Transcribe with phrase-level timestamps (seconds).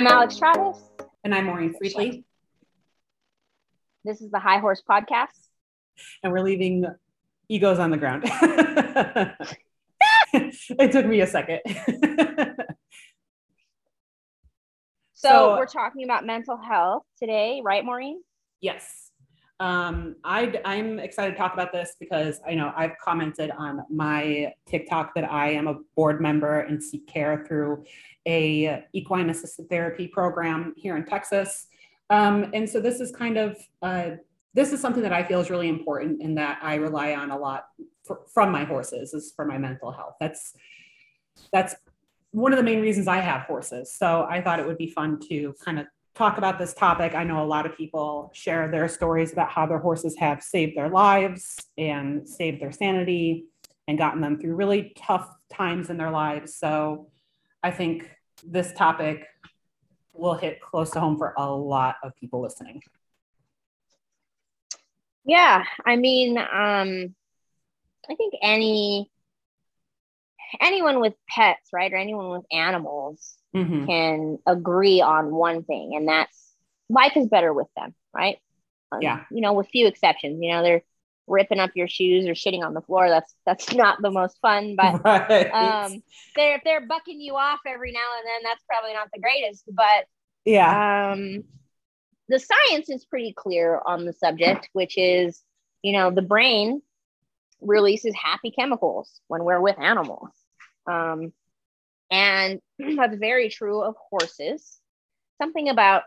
[0.00, 0.78] I'm Alex Travis.
[1.24, 2.24] And I'm Maureen Friedley.
[4.02, 5.26] This is the High Horse Podcast.
[6.22, 6.86] And we're leaving
[7.50, 8.22] egos on the ground.
[10.32, 11.60] it took me a second.
[15.12, 18.22] so, so, we're talking about mental health today, right, Maureen?
[18.62, 18.99] Yes.
[19.60, 24.54] Um, I, I'm excited to talk about this because I know I've commented on my
[24.66, 27.84] TikTok that I am a board member and seek care through
[28.26, 31.66] a equine assisted therapy program here in Texas.
[32.08, 34.12] Um, and so this is kind of uh,
[34.54, 37.38] this is something that I feel is really important and that I rely on a
[37.38, 37.66] lot
[38.04, 40.14] for, from my horses is for my mental health.
[40.20, 40.54] That's
[41.52, 41.74] that's
[42.32, 43.94] one of the main reasons I have horses.
[43.94, 45.86] So I thought it would be fun to kind of
[46.20, 47.14] talk about this topic.
[47.14, 50.76] I know a lot of people share their stories about how their horses have saved
[50.76, 53.46] their lives and saved their sanity
[53.88, 56.56] and gotten them through really tough times in their lives.
[56.56, 57.08] So
[57.62, 58.10] I think
[58.46, 59.24] this topic
[60.12, 62.82] will hit close to home for a lot of people listening.
[65.24, 67.14] Yeah, I mean, um,
[68.10, 69.10] I think any
[70.60, 73.86] anyone with pets, right, or anyone with animals mm-hmm.
[73.86, 76.54] can agree on one thing, and that's
[76.88, 78.38] life is better with them, right?
[78.92, 79.24] Um, yeah.
[79.30, 80.40] You know, with few exceptions.
[80.42, 80.82] You know, they're
[81.26, 83.08] ripping up your shoes or shitting on the floor.
[83.08, 85.50] That's that's not the most fun, but right.
[85.50, 86.02] um,
[86.36, 89.64] they're if they're bucking you off every now and then, that's probably not the greatest.
[89.72, 90.06] But
[90.44, 91.44] yeah, um,
[92.28, 95.42] the science is pretty clear on the subject, which is,
[95.82, 96.82] you know, the brain
[97.60, 100.30] releases happy chemicals when we're with animals.
[100.86, 101.32] Um,
[102.10, 102.60] and
[102.96, 104.78] that's very true of horses.
[105.40, 106.04] Something about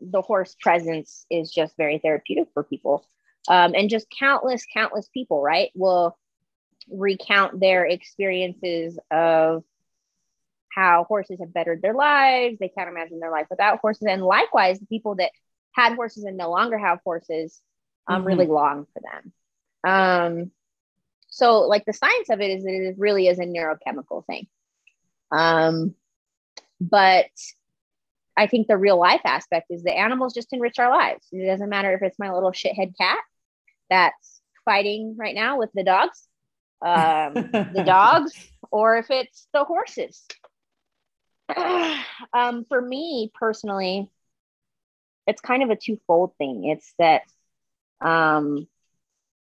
[0.00, 3.06] the horse presence is just very therapeutic for people.
[3.48, 6.18] Um, and just countless, countless people, right, will
[6.90, 9.62] recount their experiences of
[10.74, 12.58] how horses have bettered their lives.
[12.58, 14.06] They can't imagine their life without horses.
[14.08, 15.30] And likewise, the people that
[15.72, 17.60] had horses and no longer have horses
[18.08, 18.26] um, mm-hmm.
[18.26, 19.32] really long for them.
[19.86, 20.50] Um,
[21.28, 24.46] so, like the science of it is, that it really is a neurochemical thing.
[25.30, 25.94] Um,
[26.80, 27.26] but
[28.36, 31.26] I think the real life aspect is the animals just enrich our lives.
[31.32, 33.18] It doesn't matter if it's my little shithead cat
[33.88, 36.28] that's fighting right now with the dogs,
[36.84, 38.32] um, the dogs,
[38.70, 40.22] or if it's the horses.
[42.32, 44.10] um, for me personally,
[45.26, 46.64] it's kind of a twofold thing.
[46.64, 47.22] It's that,
[48.00, 48.68] um,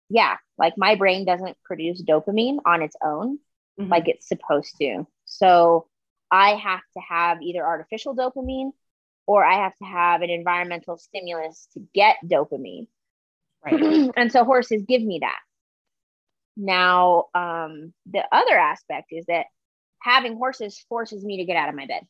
[0.09, 3.39] yeah, like my brain doesn't produce dopamine on its own
[3.79, 3.91] mm-hmm.
[3.91, 5.05] like it's supposed to.
[5.37, 5.87] So
[6.31, 8.71] I have to have either artificial dopamine
[9.27, 12.87] or I have to have an environmental stimulus to get dopamine.
[13.63, 14.11] Right.
[14.15, 15.39] and so horses give me that.
[16.55, 19.47] Now, um, the other aspect is that
[19.99, 22.03] having horses forces me to get out of my bed.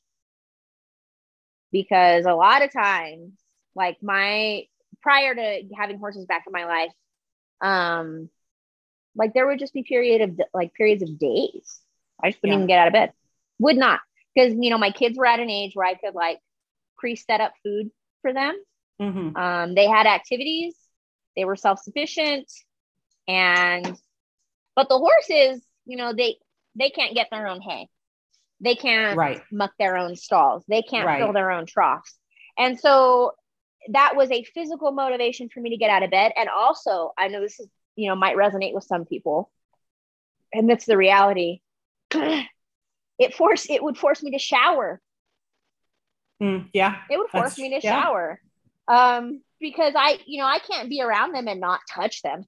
[1.71, 3.33] Because a lot of times,
[3.75, 4.63] like my
[5.01, 6.91] prior to having horses back in my life,
[7.61, 8.29] um,
[9.15, 11.81] like there would just be period of like periods of days.
[12.23, 12.57] I just wouldn't yeah.
[12.59, 13.13] even get out of bed.
[13.59, 13.99] Would not.
[14.33, 16.39] Because you know, my kids were at an age where I could like
[16.97, 18.55] pre-set up food for them.
[19.01, 19.35] Mm-hmm.
[19.35, 20.75] Um, they had activities,
[21.35, 22.51] they were self-sufficient,
[23.27, 23.97] and
[24.75, 26.37] but the horses, you know, they
[26.75, 27.87] they can't get their own hay.
[28.61, 29.41] They can't right.
[29.51, 30.63] muck their own stalls.
[30.67, 31.21] They can't right.
[31.21, 32.15] fill their own troughs.
[32.57, 33.33] And so
[33.89, 36.31] that was a physical motivation for me to get out of bed.
[36.37, 39.51] And also, I know this is you know might resonate with some people
[40.53, 41.59] and that's the reality
[43.19, 45.01] it force it would force me to shower
[46.41, 48.01] mm, yeah it would force me to yeah.
[48.01, 48.39] shower
[48.87, 52.43] um because i you know i can't be around them and not touch them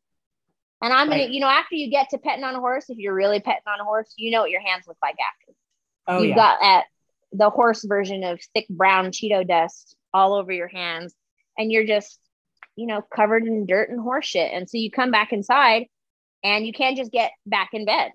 [0.81, 3.13] and i'm gonna you know after you get to petting on a horse if you're
[3.13, 5.57] really petting on a horse you know what your hands look like after
[6.07, 6.35] oh, you've yeah.
[6.35, 6.85] got at
[7.31, 11.13] the horse version of thick brown cheeto dust all over your hands
[11.57, 12.19] and you're just
[12.77, 14.53] you know, covered in dirt and horse shit.
[14.53, 15.88] And so you come back inside
[16.44, 18.11] and you can't just get back in bed.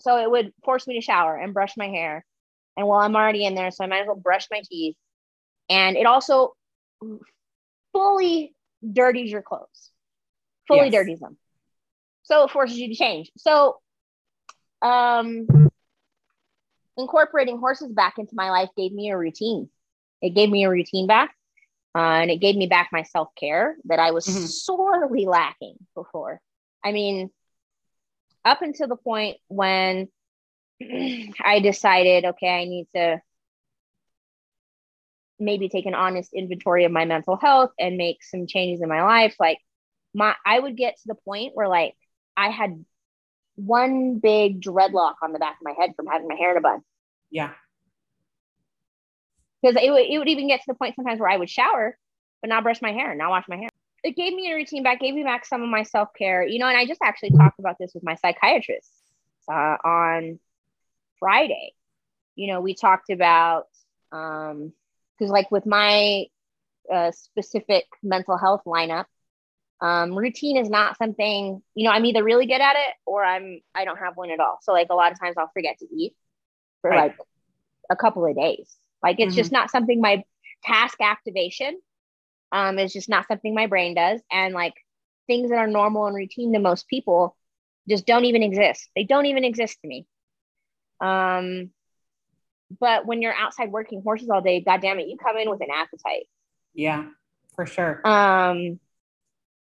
[0.00, 2.24] So it would force me to shower and brush my hair.
[2.76, 4.96] And well, I'm already in there, so I might as well brush my teeth.
[5.68, 6.54] And it also
[7.92, 8.54] fully
[8.92, 9.90] dirties your clothes,
[10.68, 10.92] fully yes.
[10.92, 11.36] dirties them.
[12.22, 13.30] So it forces you to change.
[13.36, 13.78] So,
[14.82, 15.46] um,
[16.96, 19.68] incorporating horses back into my life gave me a routine.
[20.22, 21.34] It gave me a routine back.
[21.92, 24.44] Uh, and it gave me back my self care that I was mm-hmm.
[24.44, 26.40] sorely lacking before.
[26.84, 27.30] I mean,
[28.44, 30.08] up until the point when
[30.82, 33.20] I decided, okay, I need to
[35.38, 39.02] maybe take an honest inventory of my mental health and make some changes in my
[39.02, 39.36] life.
[39.40, 39.58] Like,
[40.14, 41.94] my I would get to the point where like
[42.36, 42.84] I had
[43.56, 46.62] one big dreadlock on the back of my head from having my hair in a
[46.62, 46.82] bun.
[47.30, 47.52] Yeah.
[49.62, 51.98] because it would, it would even get to the point sometimes where I would shower,
[52.42, 53.69] but not brush my hair, not wash my hair.
[54.02, 56.58] It gave me a routine back, gave me back some of my self care, you
[56.58, 56.66] know.
[56.68, 58.90] And I just actually talked about this with my psychiatrist
[59.50, 60.38] uh, on
[61.18, 61.72] Friday.
[62.36, 63.66] You know, we talked about
[64.12, 64.72] um
[65.18, 66.24] because like with my
[66.92, 69.04] uh, specific mental health lineup,
[69.80, 71.90] um, routine is not something you know.
[71.90, 74.58] I'm either really good at it or I'm I don't have one at all.
[74.62, 76.14] So like a lot of times I'll forget to eat
[76.82, 76.94] for Right.
[76.94, 77.14] like
[77.90, 78.76] a couple of days.
[79.02, 79.36] Like it's Mhm.
[79.36, 80.24] just not something my
[80.64, 81.78] task activation
[82.52, 84.20] um is just not something my brain does.
[84.30, 84.74] And like
[85.26, 87.36] things that are normal and routine to most people
[87.88, 88.88] just don't even exist.
[88.94, 90.06] They don't even exist to me.
[91.00, 91.70] Um
[92.78, 95.60] but when you're outside working horses all day, god damn it, you come in with
[95.60, 96.26] an appetite.
[96.74, 97.06] Yeah,
[97.54, 98.06] for sure.
[98.06, 98.78] Um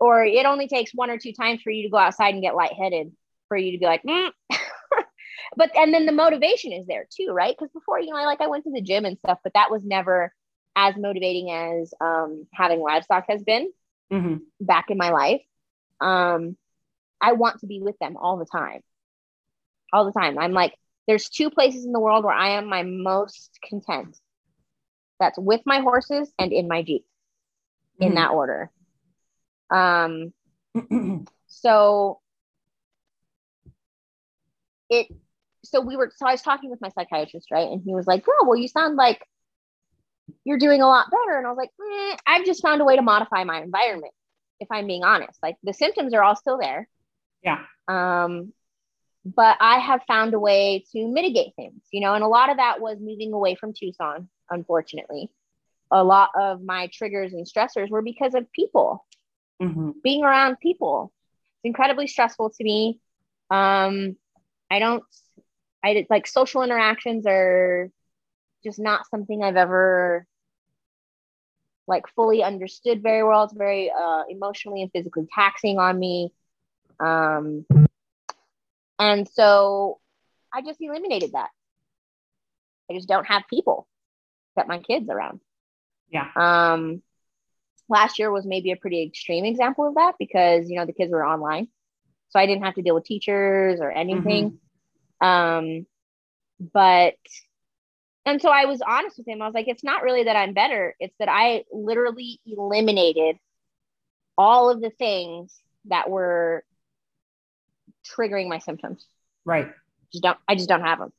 [0.00, 2.54] or it only takes one or two times for you to go outside and get
[2.54, 3.12] lightheaded
[3.48, 4.30] for you to be like, mm.
[5.56, 7.54] but and then the motivation is there too, right?
[7.56, 9.70] Because before, you know, I like I went to the gym and stuff, but that
[9.70, 10.32] was never
[10.78, 13.72] as motivating as um, having livestock has been
[14.10, 15.42] hmm back in my life.
[16.00, 16.56] Um,
[17.20, 18.82] I want to be with them all the time,
[19.92, 20.38] all the time.
[20.38, 20.74] I'm like,
[21.08, 24.16] there's two places in the world where I am my most content.
[25.20, 27.04] That's with my horses and in my jeep,
[28.00, 28.70] in that order.
[29.70, 30.32] Um,
[31.48, 32.20] so
[34.90, 35.08] it
[35.64, 38.24] so we were so i was talking with my psychiatrist right and he was like
[38.24, 39.26] girl, well you sound like
[40.44, 42.96] you're doing a lot better and i was like "Mm, i've just found a way
[42.96, 44.12] to modify my environment
[44.60, 46.88] if i'm being honest like the symptoms are all still there
[47.42, 47.58] Yeah.
[47.88, 48.52] um
[49.24, 52.56] but i have found a way to mitigate things you know and a lot of
[52.58, 55.30] that was moving away from tucson unfortunately
[55.90, 59.04] a lot of my triggers and stressors were because of people
[59.60, 61.12] hmm being around people.
[61.58, 63.00] It's incredibly stressful to me.
[63.50, 64.16] Um,
[64.70, 65.02] I don't,
[65.84, 67.90] I did like social interactions are
[68.64, 70.26] just not something I've ever
[71.86, 73.44] like fully understood very well.
[73.44, 76.32] It's very uh, emotionally and physically taxing on me.
[77.00, 77.64] Um,
[78.98, 79.98] and so
[80.52, 81.48] I just eliminated that.
[82.90, 83.86] I just don't have people
[84.52, 85.40] except my kids around.
[86.10, 86.26] Yeah.
[86.36, 87.02] Um,
[87.88, 91.12] last year was maybe a pretty extreme example of that because you know the kids
[91.12, 91.68] were online,
[92.30, 94.58] so I didn't have to deal with teachers or anything.
[95.20, 95.86] Um,
[96.72, 97.16] but
[98.28, 99.40] and so I was honest with him.
[99.40, 103.36] I was like, it's not really that I'm better; it's that I literally eliminated
[104.36, 106.64] all of the things that were
[108.06, 109.06] triggering my symptoms.
[109.44, 109.68] Right.
[110.12, 110.38] Just don't.
[110.46, 111.12] I just don't have them.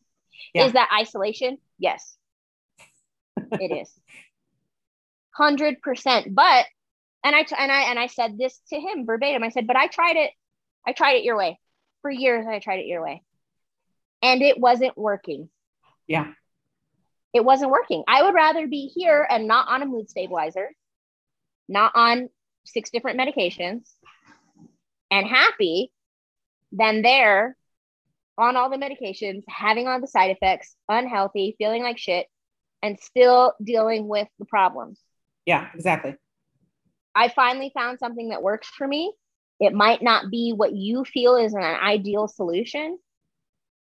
[0.53, 0.65] Yeah.
[0.65, 1.57] Is that isolation?
[1.77, 2.15] Yes,
[3.51, 3.91] it is.
[5.31, 6.33] Hundred percent.
[6.33, 6.65] But
[7.23, 9.43] and I and I and I said this to him verbatim.
[9.43, 10.31] I said, but I tried it.
[10.87, 11.59] I tried it your way
[12.01, 12.45] for years.
[12.47, 13.23] I tried it your way,
[14.21, 15.49] and it wasn't working.
[16.07, 16.31] Yeah.
[17.33, 18.03] It wasn't working.
[18.07, 20.69] I would rather be here and not on a mood stabilizer,
[21.67, 22.29] not on
[22.65, 23.89] six different medications,
[25.11, 25.91] and happy
[26.71, 27.55] than there
[28.37, 32.27] on all the medications, having all the side effects, unhealthy, feeling like shit,
[32.81, 34.99] and still dealing with the problems.
[35.45, 35.67] Yeah.
[35.75, 36.15] Exactly.
[37.13, 39.13] I finally found something that works for me.
[39.59, 42.97] It might not be what you feel is an ideal solution,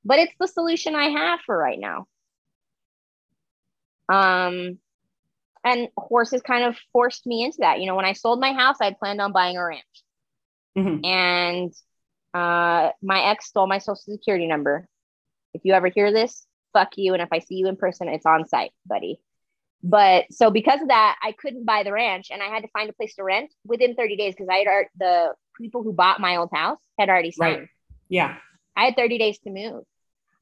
[0.03, 2.07] but it's the solution I have for right now.
[4.11, 4.79] Um,
[5.63, 7.79] and horses kind of forced me into that.
[7.79, 9.83] You know, when I sold my house, I had planned on buying a ranch,
[10.75, 11.73] hmm and
[12.33, 14.87] uh, my ex stole my social security number.
[15.53, 17.13] If you ever hear this, fuck you.
[17.13, 19.19] And if I see you in person, it's on sight, buddy.
[19.81, 22.89] But so because of that, I couldn't buy the ranch and I had to find
[22.89, 26.35] a place to rent within 30 days because I had the people who bought my
[26.35, 27.59] old house had already signed.
[27.59, 27.67] Right.
[28.09, 28.35] Yeah.
[28.75, 29.83] I had 30 days to move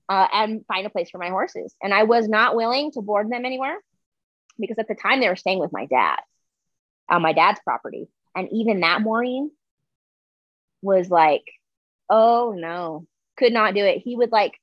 [0.10, 1.76] uh, and find a place for my horses.
[1.82, 3.78] And I was not willing to board them anywhere
[4.60, 6.18] because at the time they were staying with my dad
[7.10, 8.08] on my dad's property.
[8.36, 9.52] And even that, Maureen,
[10.82, 11.44] was like,
[12.10, 13.06] oh no,
[13.38, 14.00] could not do it.
[14.00, 14.54] He would like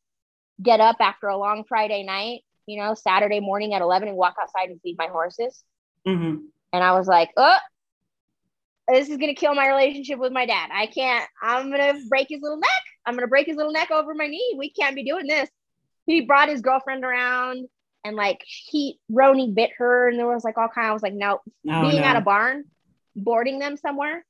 [0.62, 4.36] get up after a long Friday night, you know, Saturday morning at 11 and walk
[4.40, 5.62] outside and feed my horses.
[6.06, 6.36] hmm
[6.72, 7.58] And I was like, oh,
[8.88, 10.70] this is gonna kill my relationship with my dad.
[10.72, 12.70] I can't, I'm gonna break his little neck.
[13.06, 14.54] I'm gonna break his little neck over my knee.
[14.58, 15.48] We can't be doing this.
[16.06, 17.66] He brought his girlfriend around
[18.04, 20.88] and like he Roni bit her and there was like all kind.
[20.88, 21.78] I was like, no, No.
[21.78, 22.06] Oh, being no.
[22.06, 22.64] at a barn,
[23.16, 24.24] boarding them somewhere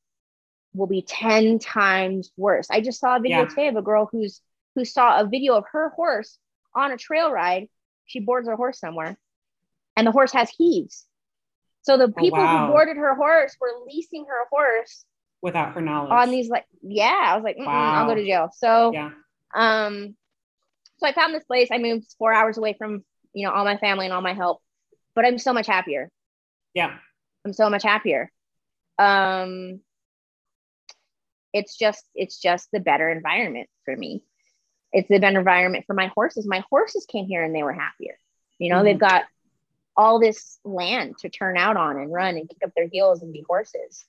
[0.73, 2.69] will be 10 times worse.
[2.71, 3.49] I just saw a video Yeah.
[3.49, 4.41] today of a girl who's
[4.77, 6.39] who saw a video of her horse
[6.75, 7.69] on a trail ride.
[8.07, 9.17] She boards her horse somewhere
[9.97, 11.07] and the horse has heaves.
[11.85, 12.67] So the people Oh, wow.
[12.67, 15.05] who boarded her horse were leasing her horse
[15.43, 16.11] Without her knowledge.
[16.13, 18.51] on these like yeah, I was like, "Mm-mm, I'll go to jail.
[18.57, 19.11] So Yeah.
[19.55, 20.17] um
[20.99, 21.69] so I found this place.
[21.71, 24.61] I moved four hours away from, you know, all my family and all my help.
[25.15, 26.11] but I'm so much happier.
[26.75, 26.97] Yeah.
[27.45, 28.33] I'm so much happier.
[28.99, 29.81] Um,
[31.53, 34.25] it's just it's just the better environment for me.
[34.93, 36.47] It's the better environment for my horses.
[36.47, 38.17] My horses came here and they were happier.
[38.59, 38.85] You know, mm-hmm.
[38.87, 39.25] they've got
[39.97, 43.33] all this land to turn out on and run and kick up their heels and
[43.33, 44.05] be horses.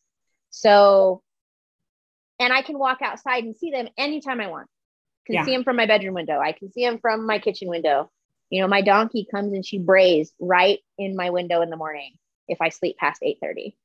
[0.49, 1.21] So,
[2.39, 4.67] and I can walk outside and see them anytime I want.
[5.25, 5.45] Can yeah.
[5.45, 6.39] see them from my bedroom window.
[6.39, 8.11] I can see them from my kitchen window.
[8.49, 12.13] You know, my donkey comes and she brays right in my window in the morning
[12.47, 13.75] if I sleep past 8 30.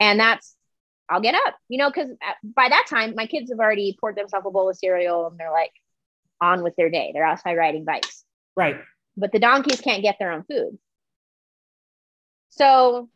[0.00, 0.54] And that's,
[1.08, 4.16] I'll get up, you know, because uh, by that time, my kids have already poured
[4.16, 5.72] themselves a bowl of cereal and they're like
[6.40, 7.12] on with their day.
[7.14, 8.24] They're outside riding bikes.
[8.56, 8.76] Right.
[9.16, 10.78] But the donkeys can't get their own food.
[12.50, 13.08] So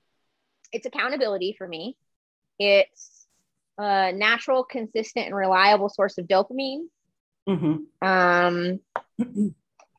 [0.72, 1.96] it's accountability for me.
[2.58, 3.26] It's
[3.78, 6.86] a natural, consistent, and reliable source of dopamine.
[7.48, 8.06] Mm-hmm.
[8.06, 8.80] Um,
[9.18, 9.54] and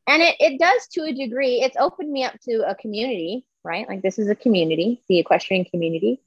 [0.07, 3.87] it, it does to a degree, it's opened me up to a community, right?
[3.87, 6.21] Like this is a community, the equestrian community.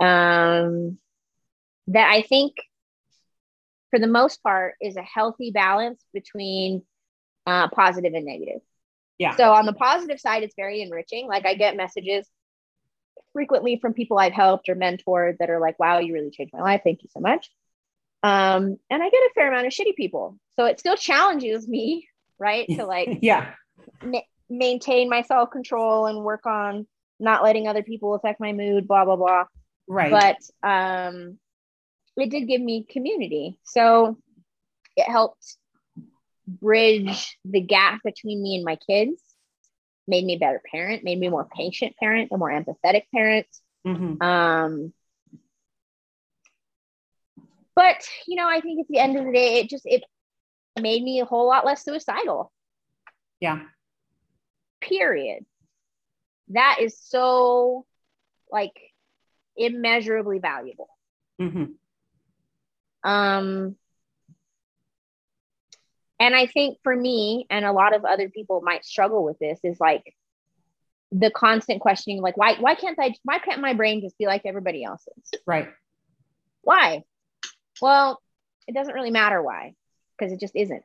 [0.00, 0.98] Um,
[1.88, 2.54] that I think
[3.90, 6.82] for the most part is a healthy balance between
[7.46, 8.60] uh, positive and negative.
[9.20, 9.36] Yeah.
[9.36, 11.28] So on the positive side, it's very enriching.
[11.28, 12.26] Like I get messages
[13.34, 16.62] frequently from people I've helped or mentored that are like, wow, you really changed my
[16.62, 16.80] life.
[16.82, 17.50] Thank you so much.
[18.22, 20.38] Um, and I get a fair amount of shitty people.
[20.58, 22.08] So it still challenges me,
[22.38, 22.66] right?
[22.70, 23.52] To like, yeah,
[24.02, 26.86] ma- maintain my self control and work on
[27.18, 29.44] not letting other people affect my mood, blah, blah, blah.
[29.86, 30.10] Right.
[30.10, 31.38] But um,
[32.16, 33.58] it did give me community.
[33.64, 34.16] So
[34.96, 35.58] it helped
[36.50, 39.20] bridge the gap between me and my kids
[40.08, 43.46] made me a better parent, made me a more patient parent, a more empathetic parent.
[43.86, 44.22] Mm-hmm.
[44.22, 44.92] Um,
[47.74, 50.02] but you know, I think at the end of the day, it just it
[50.80, 52.52] made me a whole lot less suicidal.
[53.40, 53.60] Yeah.
[54.80, 55.44] Period.
[56.48, 57.86] That is so
[58.50, 58.72] like
[59.56, 60.88] immeasurably valuable.
[61.40, 61.64] Mm-hmm.
[63.08, 63.76] Um,
[66.20, 69.58] and I think for me and a lot of other people might struggle with this
[69.64, 70.14] is like
[71.10, 74.42] the constant questioning, like why why can't I why can't my brain just be like
[74.44, 75.30] everybody else's?
[75.46, 75.68] Right.
[76.60, 77.04] Why?
[77.80, 78.20] Well,
[78.68, 79.74] it doesn't really matter why,
[80.18, 80.82] because it just isn't.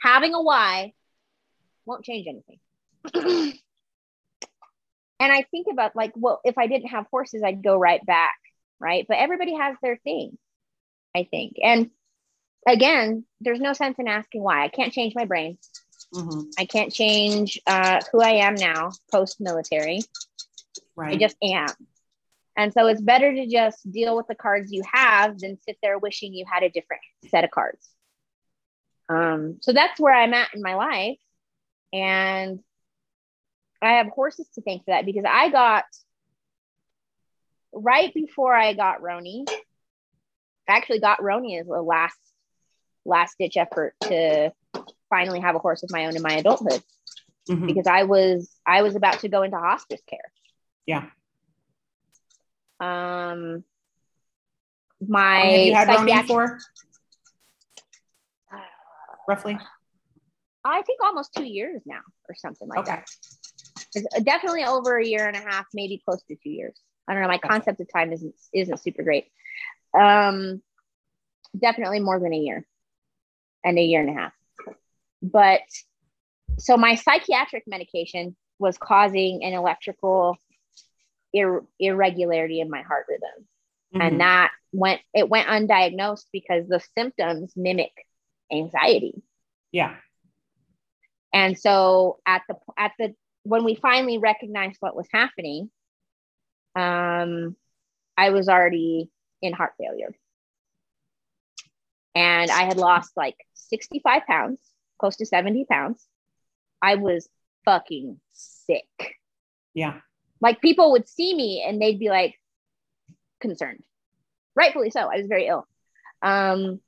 [0.00, 0.94] Having a why
[1.84, 2.58] won't change anything.
[5.20, 8.38] and I think about like, well, if I didn't have horses, I'd go right back,
[8.80, 9.04] right?
[9.06, 10.38] But everybody has their thing,
[11.14, 11.56] I think.
[11.62, 11.90] And
[12.66, 14.64] again, there's no sense in asking why.
[14.64, 15.58] I can't change my brain.
[16.14, 16.50] Mm-hmm.
[16.58, 20.00] I can't change uh, who I am now post military.
[20.96, 21.14] Right.
[21.14, 21.68] I just am.
[22.56, 25.98] And so it's better to just deal with the cards you have than sit there
[25.98, 27.88] wishing you had a different set of cards.
[29.08, 31.18] Um, so that's where I'm at in my life.
[31.92, 32.60] And
[33.82, 35.84] I have horses to thank for that because I got
[37.72, 42.18] right before I got Roni, I actually got Roni as the last
[43.04, 44.52] last ditch effort to
[45.10, 46.82] finally have a horse of my own in my adulthood
[47.48, 47.66] mm-hmm.
[47.66, 50.32] because I was I was about to go into hospice care.
[50.86, 51.06] Yeah.
[52.80, 53.64] Um
[55.06, 56.58] my have you had psychiatric- for?
[59.26, 59.58] Roughly.
[60.66, 62.90] I think almost two years now or something like okay.
[62.90, 63.08] that.
[63.94, 66.78] It's definitely over a year and a half, maybe close to two years.
[67.06, 67.28] I don't know.
[67.28, 69.26] My concept of time isn't isn't super great.
[69.98, 70.62] Um,
[71.58, 72.66] definitely more than a year
[73.64, 74.32] and a year and a half.
[75.22, 75.62] But
[76.58, 80.36] so my psychiatric medication was causing an electrical
[81.32, 83.48] ir- irregularity in my heart rhythm.
[83.94, 84.00] Mm-hmm.
[84.00, 87.92] And that went it went undiagnosed because the symptoms mimic
[88.52, 89.22] anxiety.
[89.72, 89.94] Yeah.
[91.32, 95.70] And so at the at the when we finally recognized what was happening,
[96.76, 97.56] um,
[98.16, 99.10] I was already
[99.42, 100.14] in heart failure
[102.14, 104.60] and I had lost like 65 pounds,
[104.98, 106.06] close to 70 pounds.
[106.80, 107.28] I was
[107.64, 109.16] fucking sick.
[109.72, 110.00] Yeah.
[110.40, 112.34] Like people would see me and they'd be like
[113.40, 113.82] concerned.
[114.54, 115.00] Rightfully so.
[115.00, 115.66] I was very ill.
[116.22, 116.80] Um,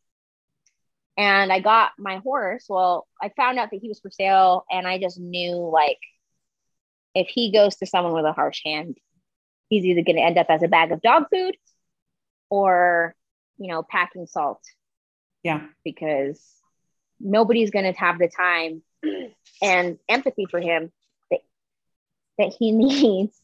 [1.16, 2.66] and I got my horse.
[2.68, 5.98] Well, I found out that he was for sale, and I just knew like
[7.14, 8.98] if he goes to someone with a harsh hand,
[9.68, 11.56] he's either going to end up as a bag of dog food
[12.50, 13.14] or,
[13.56, 14.60] you know, packing salt
[15.46, 15.60] yeah.
[15.84, 16.44] Because
[17.20, 18.82] nobody's going to have the time
[19.62, 20.90] and empathy for him
[21.30, 21.40] that,
[22.36, 23.40] that he needs.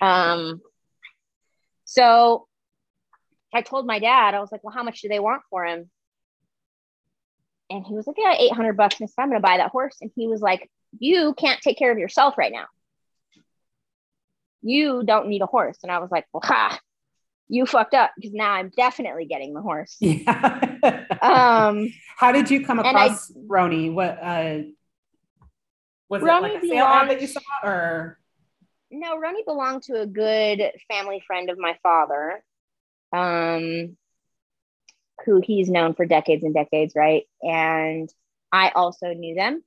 [0.00, 0.60] Um,
[1.84, 2.48] so
[3.54, 5.88] I told my dad, I was like, well, how much do they want for him?
[7.70, 8.98] And he was like, yeah, 800 bucks.
[8.98, 9.98] And I'm going to buy that horse.
[10.00, 10.68] And he was like,
[10.98, 12.66] you can't take care of yourself right now.
[14.62, 15.78] You don't need a horse.
[15.84, 16.80] And I was like, well, ha,
[17.52, 19.96] you fucked up because now I'm definitely getting the horse.
[20.00, 21.04] Yeah.
[21.20, 23.92] Um, How did you come And I- across Roni?
[23.92, 24.58] What uh
[26.08, 28.18] was Roni it like a sale ad that you saw or
[28.90, 32.42] no, Roni belonged to a good family friend of my father,
[33.12, 33.96] um,
[35.24, 37.24] who he's known for decades and decades, right?
[37.42, 38.08] And
[38.50, 39.62] I also knew them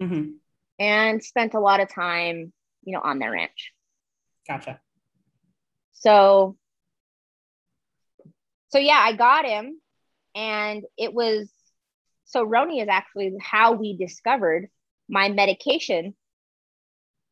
[0.00, 0.36] Mhm.
[0.78, 3.72] and spent a lot of time, you know, on their ranch.
[4.48, 4.80] gotcha.
[5.92, 6.56] So,
[8.76, 9.80] so yeah, I got him,
[10.34, 11.48] and it was
[12.26, 14.68] so Roni is actually how we discovered
[15.08, 16.14] my medication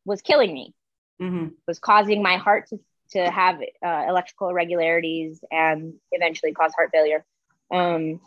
[0.05, 0.73] was killing me,
[1.19, 2.79] hmm was causing my heart to
[3.11, 7.23] to have uh, electrical irregularities and eventually cause heart failure.
[7.71, 8.19] Um,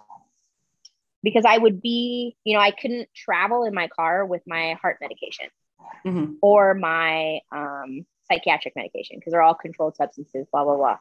[1.24, 4.98] because I would be, you know, I couldn't travel in my car with my heart
[5.00, 5.46] medication
[6.04, 10.98] hmm or my um, psychiatric medication because they're all controlled substances, blah blah blah.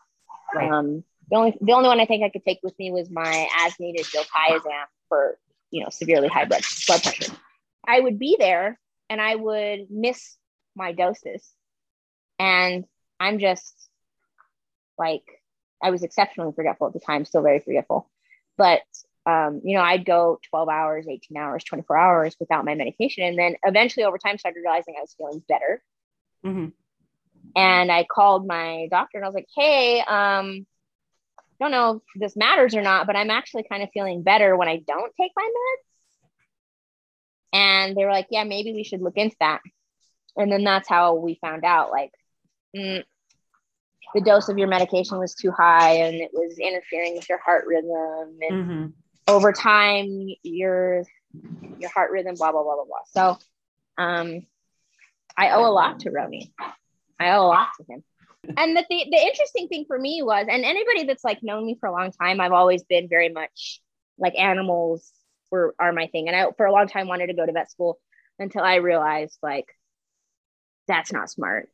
[0.56, 0.72] Right.
[0.72, 3.48] Um, the only the only one I think I could take with me was my
[3.60, 5.38] as needed diltiazem for
[5.72, 7.34] you know severely high blood blood pressure.
[7.88, 8.80] I would be there
[9.10, 10.38] and I would miss
[10.76, 11.48] my doses,
[12.40, 12.86] and
[13.20, 13.74] I'm just
[14.98, 15.24] like
[15.82, 18.10] I was exceptionally forgetful at the time, still very forgetful,
[18.58, 18.82] but
[19.26, 23.26] um, you know, I'd go 12 hours, 18 hours, 24 hours without my medication.
[23.26, 25.84] And then eventually over time started realizing I was feeling better.
[26.44, 26.68] hmm
[27.56, 30.66] And I called my doctor and I was like, hey, um,
[31.60, 34.68] don't know if this matters or not, but I'm actually kind of feeling better when
[34.68, 35.84] I don't take my meds.
[37.54, 39.62] And they were like, yeah, maybe we should look into that.
[40.36, 42.12] And then that's how we found out like
[42.76, 43.04] mm,
[44.14, 47.66] the dose of your medication was too high and it was interfering with your heart
[47.68, 48.38] rhythm.
[48.42, 48.86] And hmm
[49.28, 51.04] over time your
[51.78, 53.38] your heart rhythm blah blah blah blah blah so
[53.98, 54.46] um
[55.36, 56.52] i owe a lot to roni
[57.20, 58.04] i owe a lot to him
[58.56, 61.76] and the, the the interesting thing for me was and anybody that's like known me
[61.80, 63.82] for a long time i've always been very much
[64.18, 65.12] like animals
[65.52, 66.28] were are my thing.
[66.28, 68.00] And i for a long time wanted to go to vet school
[68.40, 69.68] until i realized like
[70.88, 71.70] that's not smart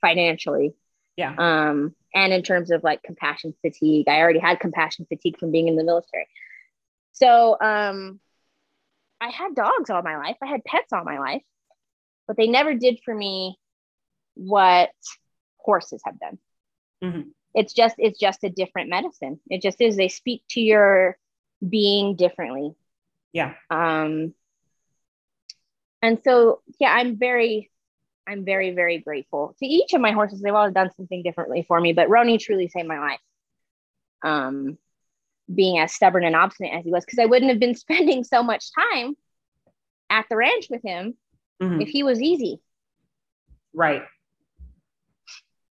[0.00, 0.74] financially.
[1.16, 1.34] Yeah.
[1.38, 5.68] um and in terms of like compassion fatigue i already had compassion fatigue from being
[5.68, 6.26] in the military.
[7.12, 8.20] So um
[9.20, 10.36] i had dogs all my life.
[10.42, 11.42] I had pets all my life.
[12.26, 13.56] But they never did for me
[14.34, 14.90] what
[15.66, 16.38] horses have done
[17.04, 17.32] Mhm.
[17.54, 21.18] it's just it's just a different medicine it just is they speak to your
[21.66, 22.74] being differently
[23.32, 23.54] Yeah.
[23.70, 24.32] um
[26.02, 27.70] and so yeah i'm very
[28.26, 31.80] i'm very very grateful to each of my horses they've all done something differently for
[31.80, 33.20] me but roni truly saved my life
[34.22, 34.78] um
[35.52, 38.42] being as stubborn and obstinate as he was because i wouldn't have been spending so
[38.42, 39.16] much time
[40.10, 41.14] at the ranch with him
[41.60, 41.82] Mhm.
[41.82, 42.60] if he was easy
[43.72, 44.04] Right.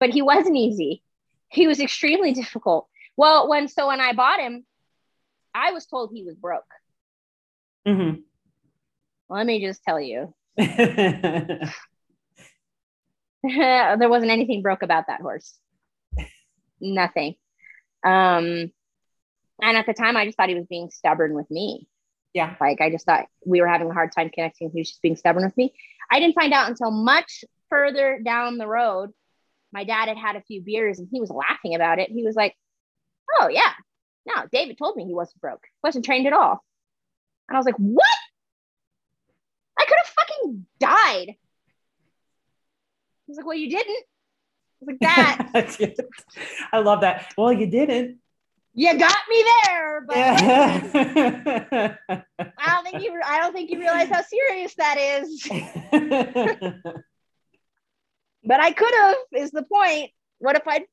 [0.01, 1.03] But he wasn't easy
[1.49, 4.65] he was extremely difficult well when so when i bought him
[5.55, 6.63] i was told he was broke
[7.87, 8.11] hmm
[9.29, 10.33] let me just tell you
[13.43, 15.57] there wasn't anything broke about that horse.
[16.79, 17.35] Nothing.
[18.05, 18.71] Um,
[19.61, 21.87] and at the time, I just thought he was being stubborn with me.
[22.33, 22.55] yeah.
[22.61, 24.71] Like I just thought we were having a hard time connecting.
[24.71, 25.73] He was just being stubborn with me.
[26.11, 29.11] I didn't find out until much further down the road.
[29.73, 32.09] My dad had had a few beers and he was laughing about it.
[32.11, 32.55] He was like,
[33.39, 33.71] "Oh yeah,
[34.25, 35.63] no, David told me he wasn't broke.
[35.83, 36.63] Wasn't trained at all."
[37.47, 38.05] And I was like, "What?
[39.79, 41.35] I could have fucking died."
[43.27, 44.03] He's like, "Well, you didn't."
[44.81, 45.95] I was like, "That
[46.73, 47.33] I love that.
[47.37, 48.17] Well, you didn't.
[48.73, 51.95] you got me there, but Yeah.
[52.57, 53.19] I don't think you.
[53.25, 55.47] I don't think you realize how serious that is.
[58.43, 59.15] But I could have.
[59.33, 60.11] Is the point?
[60.39, 60.85] What if I?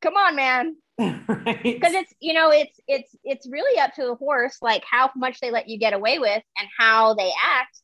[0.00, 0.76] Come on, man.
[0.98, 1.62] right.
[1.62, 5.40] Because it's you know it's it's it's really up to the horse, like how much
[5.40, 7.80] they let you get away with and how they act.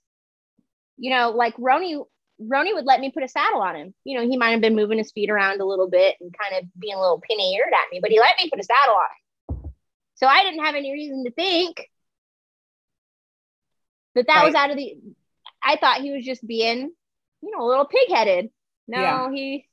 [0.98, 2.04] You know, like Roni.
[2.38, 3.94] Roni would let me put a saddle on him.
[4.04, 6.62] You know, he might have been moving his feet around a little bit and kind
[6.62, 8.94] of being a little pinny eared at me, but he let me put a saddle
[8.94, 9.16] on him.
[10.16, 11.88] So I didn't have any reason to think
[14.16, 14.96] that that was out of the.
[15.62, 16.90] I thought he was just being,
[17.42, 18.50] you know, a little pig headed.
[18.88, 19.30] No, Yeah.
[19.30, 19.66] he.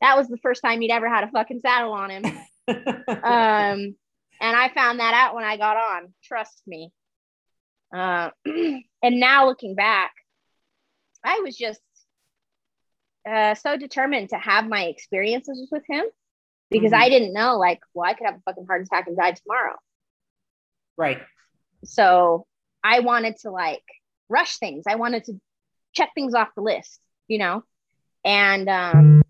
[0.00, 2.24] That was the first time he'd ever had a fucking saddle on him.
[2.66, 3.94] Um,
[4.40, 6.14] and I found that out when I got on.
[6.22, 6.92] Trust me.
[7.94, 8.80] Uh, and
[9.20, 10.12] now looking back,
[11.22, 11.80] I was just
[13.30, 16.04] uh, so determined to have my experiences with him
[16.70, 16.96] because Mhm.
[17.00, 19.76] I didn't know, like, well, I could have a fucking heart attack and die tomorrow.
[20.96, 21.20] right.
[21.84, 22.46] So
[22.82, 23.84] I wanted to like
[24.30, 24.84] rush things.
[24.88, 25.38] I wanted to
[25.92, 26.98] check things off the list,
[27.28, 27.62] you know?
[28.24, 29.22] And um,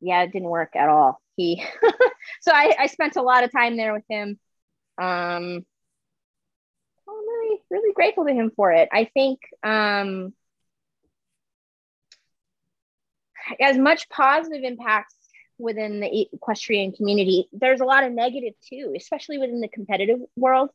[0.00, 1.20] yeah, it didn't work at all.
[1.36, 1.62] He,
[2.40, 4.38] so I, I spent a lot of time there with him.
[4.98, 5.64] Um,
[7.08, 8.88] I'm really, really grateful to him for it.
[8.92, 10.32] I think um,
[13.60, 15.14] as much positive impacts
[15.58, 20.70] within the equestrian community, there's a lot of negative too, especially within the competitive world.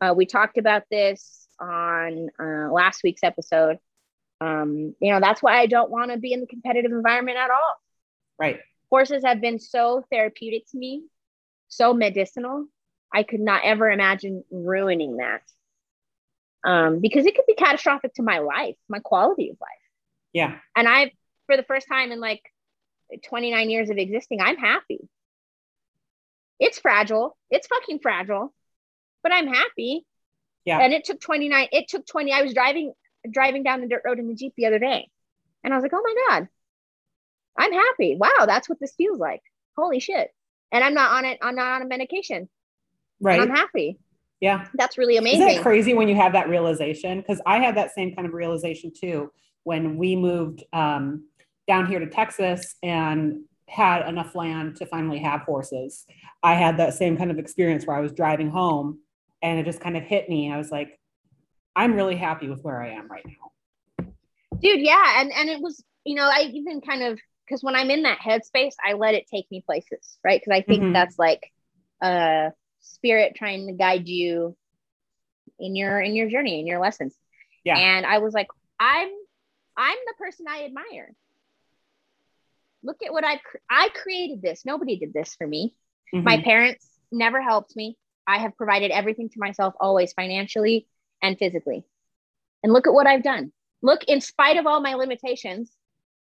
[0.00, 3.78] Uh, we talked about this on uh, last week's episode.
[4.44, 7.50] Um, you know, that's why I don't want to be in the competitive environment at
[7.50, 7.74] all.
[8.38, 8.60] Right.
[8.90, 11.04] Horses have been so therapeutic to me,
[11.68, 12.66] so medicinal.
[13.12, 15.42] I could not ever imagine ruining that
[16.64, 19.70] um, because it could be catastrophic to my life, my quality of life.
[20.32, 20.56] Yeah.
[20.76, 21.12] And I,
[21.46, 22.42] for the first time in like
[23.26, 25.08] 29 years of existing, I'm happy.
[26.58, 27.36] It's fragile.
[27.50, 28.52] It's fucking fragile,
[29.22, 30.04] but I'm happy.
[30.64, 30.80] Yeah.
[30.80, 32.32] And it took 29, it took 20.
[32.32, 32.92] I was driving,
[33.30, 35.08] driving down the dirt road in the Jeep the other day.
[35.62, 36.48] And I was like, oh my God,
[37.56, 38.16] I'm happy.
[38.18, 39.42] Wow, that's what this feels like.
[39.76, 40.30] Holy shit.
[40.72, 42.48] And I'm not on it, I'm not on a medication.
[43.20, 43.40] Right.
[43.40, 43.98] I'm happy.
[44.40, 44.66] Yeah.
[44.74, 45.42] That's really amazing.
[45.42, 47.20] Isn't it crazy when you have that realization?
[47.20, 49.30] Because I had that same kind of realization too
[49.62, 51.24] when we moved um,
[51.66, 56.04] down here to Texas and had enough land to finally have horses.
[56.42, 59.00] I had that same kind of experience where I was driving home
[59.42, 60.52] and it just kind of hit me.
[60.52, 60.98] I was like,
[61.76, 64.06] I'm really happy with where I am right now.
[64.60, 65.20] Dude, yeah.
[65.20, 68.18] And and it was, you know, I even kind of because when I'm in that
[68.18, 70.40] headspace, I let it take me places, right?
[70.40, 70.92] Because I think Mhm.
[70.92, 71.52] that's like
[72.02, 74.56] a spirit trying to guide you
[75.58, 77.14] in your in your journey, in your lessons.
[77.64, 77.76] Yeah.
[77.78, 79.10] And I was like, I'm
[79.76, 81.14] I'm the person I admire.
[82.82, 84.64] Look at what I cr- I created this.
[84.64, 85.74] Nobody did this for me.
[86.12, 86.44] My Mhm.
[86.44, 87.96] parents never helped me.
[88.26, 90.86] I have provided everything to myself always financially
[91.22, 91.84] and physically.
[92.62, 93.52] And look at what I've done.
[93.82, 95.70] Look, in spite of all my limitations,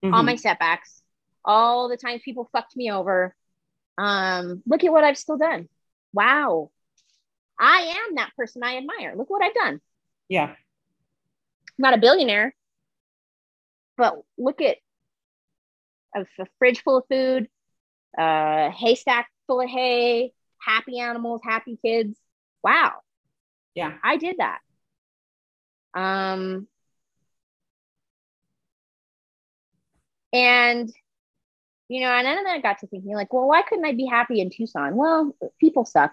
[0.02, 0.26] all Mhm.
[0.26, 1.02] my setbacks,
[1.44, 3.34] all the times people fucked me over,
[3.96, 5.68] um, look at what I've still done.
[6.12, 6.70] Wow.
[7.58, 9.14] I am that person I admire.
[9.16, 9.80] Look what I've done.
[10.28, 10.54] yeah.
[10.54, 12.54] I'm not a billionaire,
[13.96, 14.78] but look at
[16.14, 17.48] a, a fridge full of food,
[18.16, 22.18] a haystack full of hay, happy animals, happy kids.
[22.64, 23.00] Wow,
[23.74, 23.96] Yeah.
[24.02, 24.60] I did that.
[25.98, 26.68] Um,
[30.32, 30.92] and
[31.88, 34.40] you know, and then I got to thinking, like, well, why couldn't I be happy
[34.40, 34.94] in Tucson?
[34.94, 36.12] Well, people suck.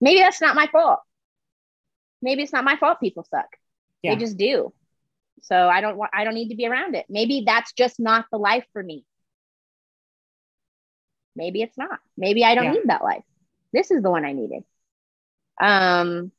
[0.00, 0.98] Maybe that's not my fault.
[2.20, 2.98] Maybe it's not my fault.
[3.00, 3.46] People suck.
[4.02, 4.14] Yeah.
[4.14, 4.72] They just do.
[5.42, 6.10] So I don't want.
[6.12, 7.06] I don't need to be around it.
[7.08, 9.04] Maybe that's just not the life for me.
[11.36, 12.00] Maybe it's not.
[12.16, 12.72] Maybe I don't Yeah.
[12.72, 13.24] need that life.
[13.72, 14.64] This is the one I needed.
[15.60, 16.32] Um.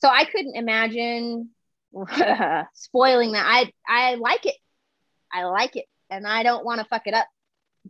[0.00, 1.50] So I couldn't imagine
[2.74, 3.46] spoiling that.
[3.46, 4.56] I I like it.
[5.32, 7.26] I like it, and I don't want to fuck it up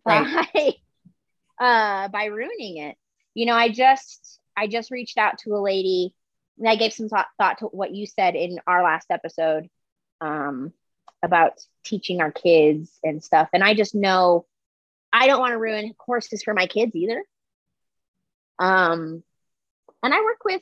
[0.04, 0.44] by
[1.60, 2.96] uh by ruining it.
[3.34, 6.14] You know, I just I just reached out to a lady
[6.60, 9.68] and I gave some thought, thought to what you said in our last episode
[10.20, 10.72] um,
[11.22, 11.52] about
[11.84, 13.48] teaching our kids and stuff.
[13.54, 14.44] And I just know
[15.10, 17.24] I don't want to ruin courses for my kids either.
[18.58, 19.24] Um,
[20.02, 20.60] and I work with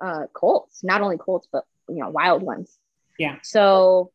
[0.00, 2.76] uh, colts, not only colts, but you know, wild ones.
[3.18, 3.36] Yeah.
[3.42, 4.12] So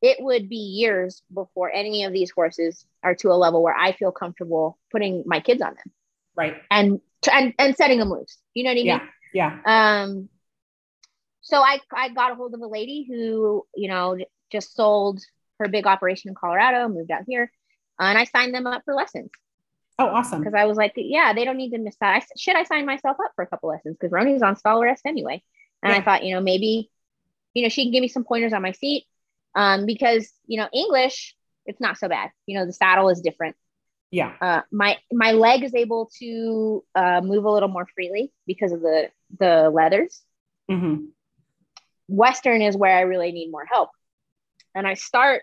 [0.00, 3.92] it would be years before any of these horses are to a level where I
[3.92, 5.92] feel comfortable putting my kids on them
[6.36, 6.56] Right.
[6.70, 8.38] and and and setting them loose.
[8.54, 8.86] You know what I mean?
[8.86, 9.06] Yeah.
[9.32, 10.02] Yeah.
[10.02, 10.28] Um,
[11.42, 14.16] so I I got a hold of a lady who you know
[14.50, 15.20] just sold
[15.58, 17.52] her big operation in Colorado, moved out here,
[17.98, 19.30] and I signed them up for lessons
[20.00, 20.40] Oh, awesome.
[20.40, 22.14] because I was like, yeah, they don't need to miss that.
[22.16, 24.82] I said, should I sign myself up for a couple lessons because Roni's on stall
[24.82, 25.42] rest anyway,
[25.82, 26.90] and I thought you know maybe,
[27.54, 29.06] you know, she can give me some pointers on my seat,
[29.54, 31.36] um, because you know English
[31.66, 32.30] it's not so bad.
[32.46, 33.56] You know the saddle is different
[34.10, 34.32] Yeah.
[34.40, 38.80] uh, my my leg is able to uh, move a little more freely because of
[38.80, 40.22] the the leathers.
[40.70, 41.04] Mm-hmm.
[42.08, 43.90] Western is where I really need more help,
[44.74, 45.42] and I start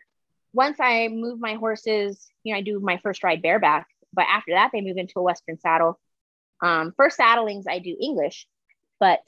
[0.53, 2.27] once I move my horses.
[2.43, 5.23] You know, I do my first ride bareback, but after that they move into a
[5.23, 5.99] Western saddle.
[6.61, 8.47] Um, first saddlings I do English,
[8.99, 9.19] but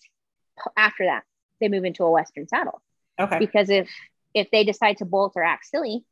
[0.75, 1.23] after that
[1.61, 2.81] they move into a Western saddle
[3.19, 3.39] Okay.
[3.39, 3.89] because if
[4.33, 6.05] if they decide to bolt or act silly,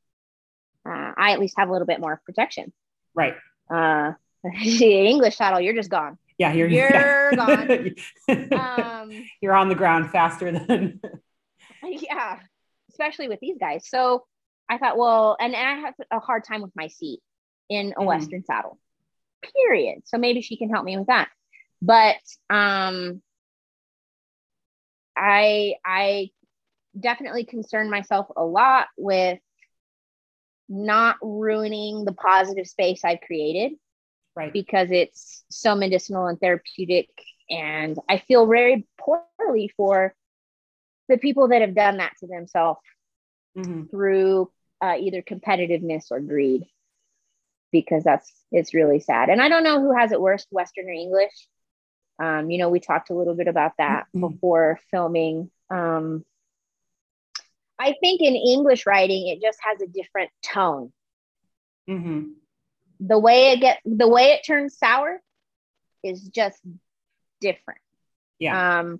[0.86, 2.74] uh, I at least have a little bit more protection.
[3.16, 3.36] Right.
[3.70, 4.14] Uh,
[4.64, 6.18] English saddle, you're just gone.
[6.38, 6.54] Yeah.
[6.54, 7.90] You're, You're yeah.
[8.30, 11.00] Um, you're on the ground faster than.
[11.84, 12.40] yeah,
[12.90, 13.88] especially with these guys.
[13.88, 14.26] So
[14.70, 17.20] I thought, well, and, and I have a hard time with my seat
[17.70, 18.06] in a Mhm.
[18.06, 18.80] Western saddle,
[19.66, 20.04] period.
[20.06, 21.30] So maybe she can help me with that.
[21.82, 22.18] But
[22.50, 23.22] um,
[25.16, 26.32] I I
[27.00, 29.40] definitely concern myself a lot with
[30.70, 33.74] not ruining the positive space I've created
[34.36, 34.52] Right.
[34.54, 37.10] because it's so medicinal and therapeutic.
[37.50, 40.16] And I feel very poorly for
[41.08, 42.82] the people that have done that to themselves
[43.56, 43.90] Mhm.
[43.90, 44.52] through
[44.82, 46.66] uh, either competitiveness or greed
[47.82, 50.92] because that's it's really sad and i don't know who has it worse western or
[50.92, 51.48] english
[52.20, 54.22] um, you know we talked a little bit about that Mhm.
[54.22, 56.24] before filming um,
[57.80, 60.92] i think in english writing it just has a different tone
[61.88, 62.36] Mhm.
[63.00, 65.22] the way it get the way it turns sour
[66.04, 66.62] is just
[67.42, 67.82] different
[68.40, 68.80] Yeah.
[68.80, 69.00] um,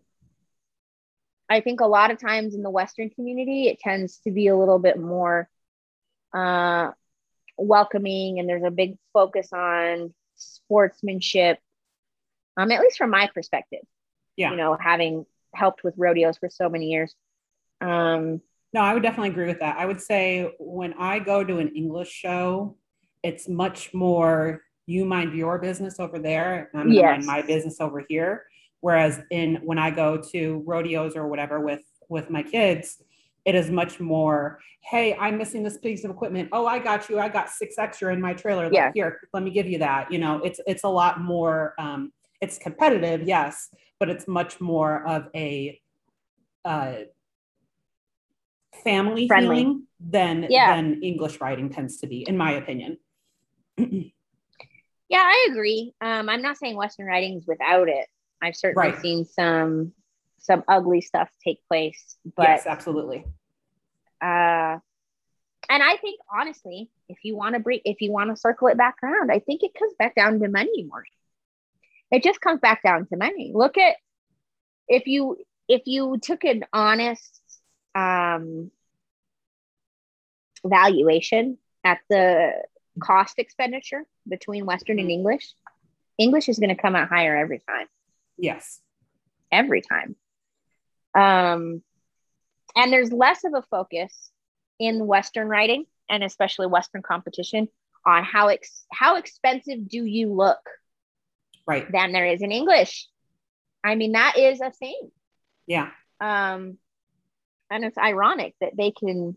[1.50, 4.58] I think a lot of times in the Western community, it tends to be a
[4.58, 5.50] little bit more
[6.34, 6.92] uh,
[7.58, 11.60] welcoming, and there's a big focus on sportsmanship.
[12.56, 13.84] Um, at least from my perspective,
[14.36, 14.52] Yeah.
[14.52, 17.14] you know, having helped with rodeos for so many years.
[17.82, 18.42] Um,
[18.74, 19.78] No, I would definitely agree with that.
[19.78, 22.76] I would say when I go to an English show,
[23.24, 27.80] it's much more you mind your business over there, and I'm gonna mind my business
[27.80, 28.46] over here.
[28.82, 33.02] Whereas in when I go to rodeos or whatever with with my kids,
[33.48, 36.50] it is much more, hey, I'm missing this piece of equipment.
[36.52, 37.18] Oh, I got you.
[37.18, 38.66] I got six extra in my trailer.
[38.66, 38.92] Like, Yeah.
[38.94, 40.12] Here, let me give you that.
[40.12, 41.74] You know, it's it's a lot more.
[41.80, 45.80] Um, it's competitive, yes, but it's much more of a
[46.66, 46.94] uh,
[48.84, 49.48] family Friendly.
[49.56, 50.76] feeling than Yeah.
[50.76, 52.98] than English writing tends to be, in my opinion.
[53.78, 55.94] yeah, I agree.
[56.02, 58.08] Um, I'm not saying Western writing is without it.
[58.42, 59.02] I've certainly Right.
[59.02, 59.94] seen some
[60.40, 63.26] some ugly stuff take place, but yes, absolutely.
[64.22, 64.78] uh
[65.70, 68.78] and i think honestly if you want to bring if you want to circle it
[68.78, 71.04] back around i think it comes back down to money more
[72.12, 73.96] it just comes back down to money look at
[74.88, 77.42] if you if you took an honest
[77.96, 78.72] um
[80.66, 82.52] valuation at the
[83.00, 85.54] cost expenditure between western and english
[86.18, 87.88] english is going to come out higher every time
[88.40, 88.80] Yes.
[89.52, 90.16] every time.
[91.18, 91.82] Um,
[92.76, 94.32] and there's less of a focus
[94.80, 97.68] in Western writing and especially Western competition
[98.06, 100.60] on how ex- how expensive do you look
[101.66, 101.92] Right.
[101.92, 103.08] than there is in English.
[103.84, 105.12] I mean, that is a thing.
[105.66, 105.90] Yeah.
[106.22, 106.78] Um,
[107.70, 109.36] and it's ironic that they can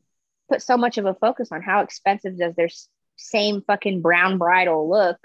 [0.48, 2.68] put so much of a focus on how expensive does their
[3.16, 5.18] same fucking brown bridle look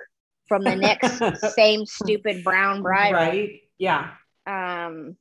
[0.48, 1.22] from the next
[1.56, 3.62] same stupid brown bridle Right.
[3.78, 4.12] Yeah.
[4.48, 5.16] um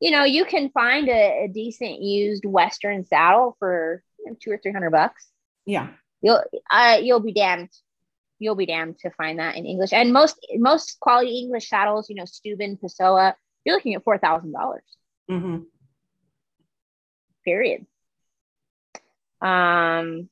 [0.00, 4.50] you know you can find a, a decent used western saddle for you know, two
[4.50, 5.28] or three hundred bucks.
[5.64, 5.88] Yeah.
[6.20, 7.70] you'll uh you'll be damned.
[8.38, 9.92] You'll be damned to find that in english.
[9.92, 14.52] And most most quality english saddles you know Stubben pessoa you're looking at four thousand
[14.52, 14.84] dollars.
[15.28, 15.58] Hmm
[17.44, 17.86] period.
[19.40, 20.28] Um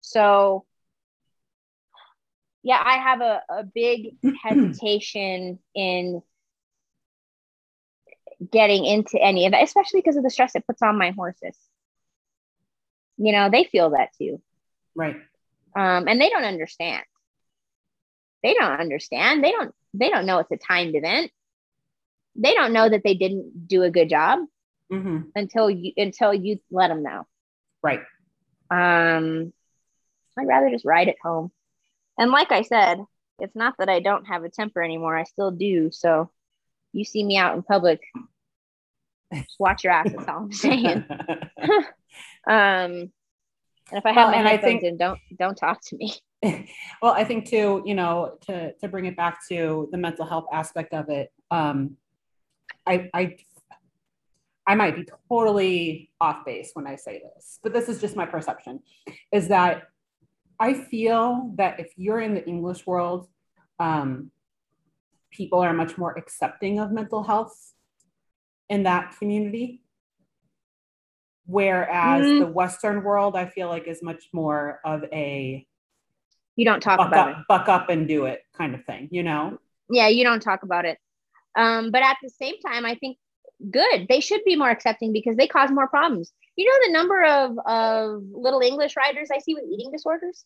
[0.00, 0.64] so
[2.62, 6.22] yeah i have a, a big hesitation in
[8.52, 11.56] getting into any of that especially because of the stress it puts on my horses.
[13.16, 14.40] You know they feel that too.
[14.94, 15.16] Right.
[15.76, 17.04] um, and they don't understand.
[18.42, 19.44] They don't understand.
[19.44, 21.30] They don't they don't know it's a timed event.
[22.36, 24.40] They don't know that they didn't do a good job
[24.90, 27.26] hmm until you until you let them know.
[27.82, 28.00] Right.
[28.70, 29.52] um
[30.38, 31.50] i'd rather just ride at home.
[32.18, 33.04] And like i said
[33.38, 35.16] it's not that i don't have a temper anymore.
[35.16, 35.90] I still do.
[35.92, 36.30] So
[36.92, 38.00] you see me out in public
[39.58, 41.04] watch your ass that's all i'm saying.
[42.46, 43.12] Um
[43.92, 45.96] and if i have Well, my and I headphones think- in don't don't talk to
[45.96, 46.14] me.
[47.02, 50.46] Well, I think too, you know, to to bring it back to the mental health
[50.52, 51.96] aspect of it, um,
[52.86, 53.36] I I
[54.66, 58.24] I might be totally off base when I say this, but this is just my
[58.26, 58.80] perception,
[59.32, 59.82] is that
[60.58, 63.28] I feel that if you're in the English world,
[63.78, 64.30] um,
[65.30, 67.54] people are much more accepting of mental health
[68.70, 69.82] in that community.
[71.44, 72.38] Whereas Mm.
[72.40, 75.66] the Western world, I feel like is much more of a
[76.56, 79.58] you don't talk about it buck up and do it kind of thing, you know?
[79.92, 80.98] yeah you don't talk about it
[81.56, 83.18] um but at the same time i think
[83.72, 87.24] good they should be more accepting because they cause more problems you know the number
[87.24, 90.44] of of little english writers i see with eating disorders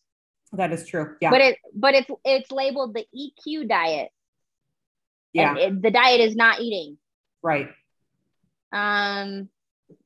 [0.53, 1.15] That is true.
[1.21, 1.29] Yeah.
[1.29, 4.09] but it but it's it's labeled the eq diet
[5.33, 5.55] yeah.
[5.57, 6.97] it, the diet is not eating
[7.43, 7.69] right.
[8.75, 9.49] Um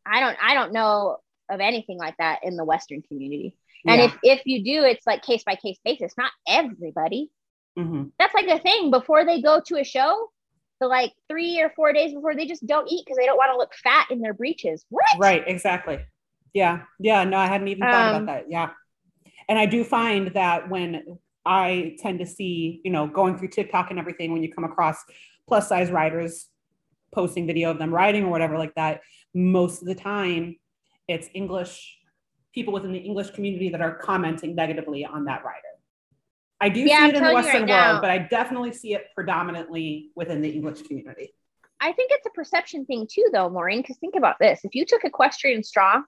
[0.06, 1.18] i don't i don't know
[1.50, 3.56] of anything like that in the western community
[3.88, 4.06] and yeah.
[4.06, 7.30] if if you do it's like case by case basis not everybody
[7.78, 10.30] hmm that's like a thing before they go to a show
[10.80, 13.52] the like three or four days before they just don't eat because they don't want
[13.52, 14.86] to look fat in their breeches.
[14.90, 15.06] What?
[15.18, 16.00] Right, exactly.
[16.54, 17.24] Yeah, yeah.
[17.26, 18.46] No, I hadn't even thought Um, about that.
[18.50, 18.70] Yeah,
[19.48, 23.90] and I do find that when I tend to see, you know, going through TikTok
[23.90, 24.98] and everything, when you come across
[25.48, 26.48] plus size riders
[27.12, 29.02] posting video of them riding or whatever like that,
[29.34, 30.56] most of the time
[31.08, 31.98] it's English
[32.54, 35.62] people within the English community that are commenting negatively on that rider.
[36.62, 38.94] I do Yeah, see I'm it in the Western right world, but I definitely see
[38.94, 41.34] it predominantly within the English community.
[41.80, 43.82] I think it's a perception thing too, though, Maureen.
[43.82, 46.04] Because think about this: if you took Equestrian Strong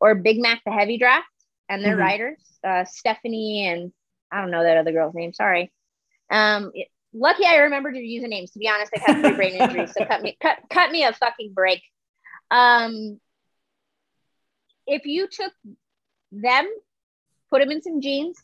[0.00, 1.28] or Big Mac the Heavy Draft
[1.68, 2.00] and their Mhm.
[2.00, 3.92] riders, uh, Stephanie and
[4.32, 5.32] I don't know that other girl's name.
[5.32, 5.72] Sorry.
[6.30, 8.52] Um, it- lucky I remembered your usernames.
[8.52, 11.12] To be honest, I've had three brain injuries, so cut me cut cut me a
[11.12, 11.82] fucking break.
[12.50, 13.20] Um,
[14.86, 15.52] if you took
[16.32, 16.68] them,
[17.50, 18.38] put them in some jeans,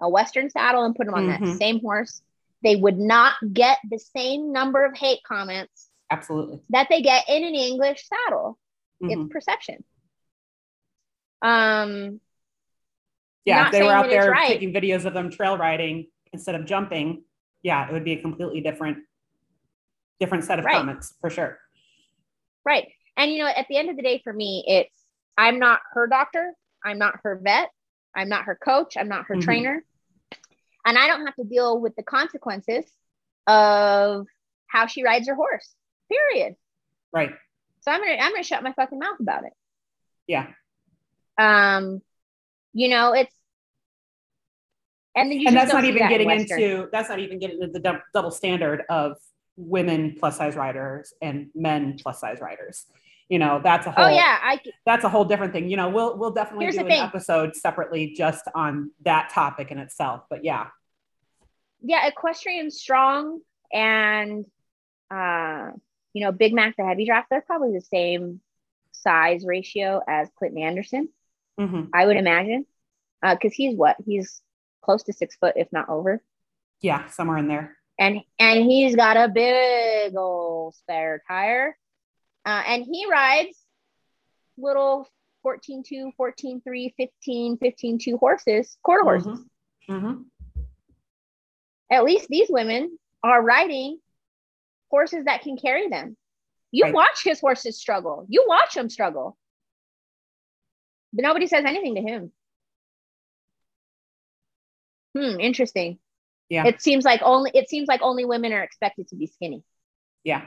[0.00, 1.58] a Western saddle, and put them on that Mhm.
[1.58, 2.22] same horse,
[2.62, 6.60] they would not get the same number of hate comments Absolutely.
[6.70, 8.58] that they get in an English saddle.
[9.02, 9.10] Mhm.
[9.24, 9.84] It's perception.
[11.42, 12.20] Um,
[13.44, 14.48] yeah, if they were out there right.
[14.48, 17.24] taking videos of them trail riding instead of jumping,
[17.64, 18.98] yeah, it would be a completely different,
[20.20, 20.76] different set of Right.
[20.76, 21.58] comments for sure.
[22.64, 22.88] right.
[23.16, 25.04] And you know, at the end of the day, for me, it's
[25.36, 26.52] I'm not her doctor,
[26.84, 27.70] I'm not her vet,
[28.14, 29.42] I'm not her coach, I'm not her Mhm.
[29.42, 29.84] trainer,
[30.86, 32.84] and I don't have to deal with the consequences
[33.46, 34.26] of
[34.68, 35.74] how she rides her horse.
[36.08, 36.56] Period.
[37.12, 37.34] Right.
[37.80, 39.52] So I'm gonna I'm gonna shut my fucking mouth about it.
[40.26, 40.52] Yeah.
[41.38, 42.00] Um,
[42.72, 43.34] you know, it's
[45.16, 46.60] and and that's don't even that getting Western.
[46.60, 49.16] into that's not even getting into the dou- double standard of
[49.56, 52.86] women plus size riders and men plus size riders.
[53.28, 55.70] You know, that's a whole Oh yeah, I that's a whole different thing.
[55.70, 57.00] You know, we'll we'll definitely do an thing.
[57.00, 60.24] episode separately just on that topic in itself.
[60.28, 60.66] But yeah,
[61.82, 63.40] yeah, equestrian strong
[63.72, 64.44] and
[65.10, 65.70] uh,
[66.12, 68.40] you know, Big Mac the heavy draft, they're probably the same
[68.92, 71.08] size ratio as Clinton Anderson,
[71.58, 71.90] Mhm.
[71.94, 72.66] I would imagine.
[73.22, 73.96] Uh, because he's what?
[74.04, 74.42] He's
[74.84, 76.22] close to six foot, if not over.
[76.80, 77.76] yeah, somewhere in there.
[77.98, 81.78] And and he's got a big old spare tire.
[82.44, 83.56] Uh, and he rides
[84.58, 85.08] little
[85.42, 89.40] 14 2, 14 3, 15, 15 2 horses, quarter horses.
[89.88, 90.00] Mhm.
[90.02, 90.24] Mhm.
[91.90, 93.98] at least these women are riding
[94.90, 96.16] horses that can carry them.
[96.72, 96.94] You Right.
[96.94, 98.26] watch his horses struggle.
[98.28, 99.36] You watch them struggle.
[101.12, 102.32] But nobody says anything to him.
[105.16, 105.98] Hmm, interesting.
[106.48, 106.64] Yeah.
[106.64, 109.64] It seems like only it seems like only women are expected to be skinny.
[110.24, 110.42] Yeah.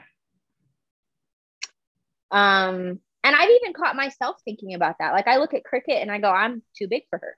[2.31, 5.11] Um and I've even caught myself thinking about that.
[5.11, 7.37] Like I look at cricket and I go, I'm too big for her.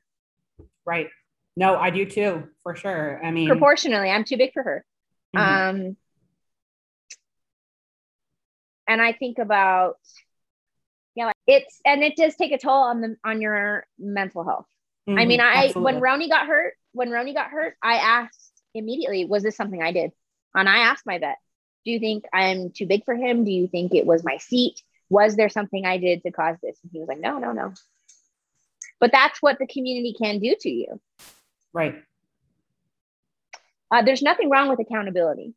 [0.86, 1.08] Right.
[1.56, 3.24] No, I do too, for sure.
[3.24, 4.86] I mean, Proportionally, I'm too big for her.
[5.34, 5.42] mhm.
[5.42, 5.98] Um,
[8.88, 9.98] and I think about,
[11.15, 14.65] yeah, like, it's and it does take a toll on the on your mental health.
[15.18, 15.28] I Mhm.
[15.28, 15.84] mean, I Absolutely.
[15.84, 19.91] when Roni got hurt, when Roni got hurt, I asked immediately, was this something I
[19.91, 20.12] did?
[20.56, 21.38] And I asked my vet,
[21.86, 23.45] do you think I'm too big for him?
[23.45, 24.82] Do you think it was my seat?
[25.10, 26.78] Was there something I did to cause this?
[26.84, 27.73] And he was like, no, no, no.
[28.99, 30.99] But that's what the community can do to you.
[31.73, 32.04] right.
[33.91, 35.56] Uh, there's nothing wrong with accountability,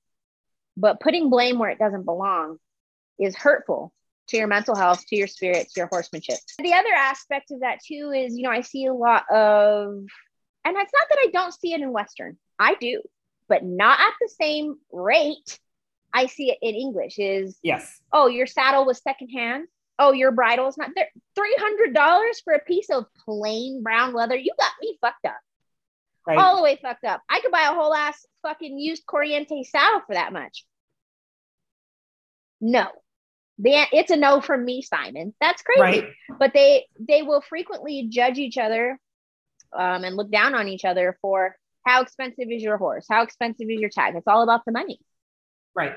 [0.77, 2.59] but putting blame where it doesn't belong
[3.19, 3.93] is hurtful
[4.29, 6.39] to your mental health, to your spirit, to your horsemanship.
[6.59, 10.05] The other aspect of that too is, you know, I see a lot of,
[10.65, 13.03] and it's not that I don't see it in Western, I do,
[13.49, 15.59] but not at the same rate.
[16.13, 18.01] I see it in English is, Yes.
[18.13, 19.67] oh, your saddle was secondhand.
[19.99, 21.09] Oh, your bridle is not there.
[21.35, 24.37] Three hundred dollars for a piece of plain brown leather.
[24.37, 25.39] You got me fucked up
[26.27, 26.39] Right.
[26.39, 27.23] all the way fucked up.
[27.29, 30.65] I could buy a whole ass fucking used Corriente saddle for that much.
[32.61, 32.87] No,
[33.59, 35.35] the, it's a no from me, Simon.
[35.41, 35.81] That's crazy.
[36.01, 36.05] Right.
[36.39, 38.99] But they they will frequently judge each other
[39.77, 43.69] um, and look down on each other for how expensive is your horse, how expensive
[43.69, 44.15] is your tag.
[44.17, 45.01] It's all about the money.
[45.75, 45.95] Right.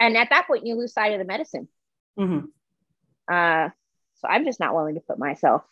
[0.00, 1.68] And at that point, you lose sight of the medicine.
[2.16, 2.40] hmm
[3.30, 3.70] Uh,
[4.16, 5.62] so I'm just not willing to put myself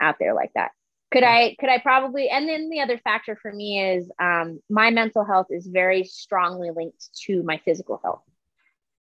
[0.00, 0.72] out there like that.
[1.10, 1.56] Could I?
[1.58, 2.28] Could I probably?
[2.28, 6.70] And then the other factor for me is um, my mental health is very strongly
[6.70, 8.22] linked to my physical health.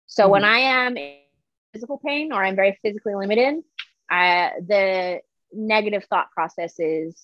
[0.06, 1.18] So when I am in
[1.72, 3.62] physical pain or I'm very physically limited,
[4.10, 5.20] I, the
[5.52, 7.20] negative thought processes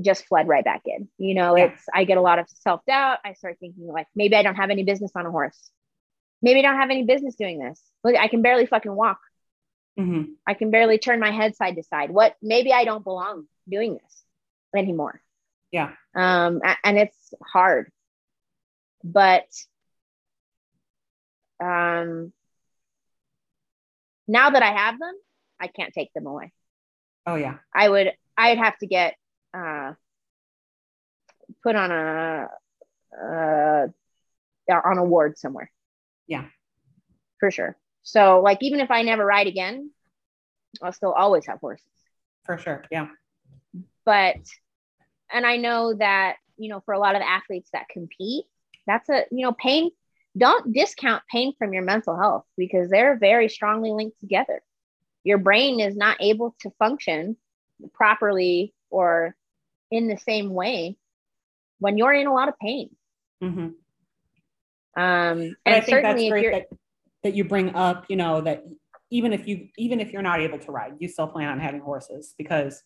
[0.00, 1.08] just fled right back in.
[1.18, 1.66] You know, Yeah.
[1.66, 3.18] it's I get a lot of self doubt.
[3.24, 5.58] I start thinking like maybe I don't have any business on a horse.
[6.42, 7.80] Maybe I don't have any business doing this.
[8.02, 9.20] Look, I can barely fucking walk.
[9.96, 12.10] hmm I can barely turn my head side to side.
[12.10, 12.34] What?
[12.42, 14.24] Maybe I don't belong doing this
[14.76, 15.20] anymore.
[15.70, 15.92] Yeah.
[16.14, 17.90] Um, and it's hard.
[19.02, 19.46] but
[21.62, 22.32] um,
[24.26, 25.14] now that I have them,
[25.60, 26.52] I can't take them away.
[27.26, 27.56] Oh yeah.
[27.74, 29.14] I would I'd have to get
[29.52, 29.92] uh,
[31.62, 32.48] put on a
[33.20, 33.86] uh,
[34.70, 35.70] on a ward somewhere.
[36.26, 36.46] Yeah.
[37.40, 37.76] For sure.
[38.02, 39.90] So like even if I never ride again,
[40.82, 41.86] I'll still always have horses.
[42.44, 42.84] For sure.
[42.90, 43.08] Yeah.
[44.04, 44.36] But
[45.32, 48.44] and I know that, you know, for a lot of athletes that compete,
[48.86, 49.90] that's a, you know, pain
[50.36, 54.62] don't discount pain from your mental health because they're very strongly linked together.
[55.24, 57.36] Your brain is not able to function
[57.92, 59.34] properly or
[59.90, 60.96] in the same way
[61.78, 62.90] when you're in a lot of pain.
[63.42, 63.68] Mm-hmm.
[64.96, 66.66] Um, and I think that's great that,
[67.24, 68.64] that you bring up, you know, that
[69.10, 71.80] even if you even if you're not able to ride, you still plan on having
[71.80, 72.82] horses because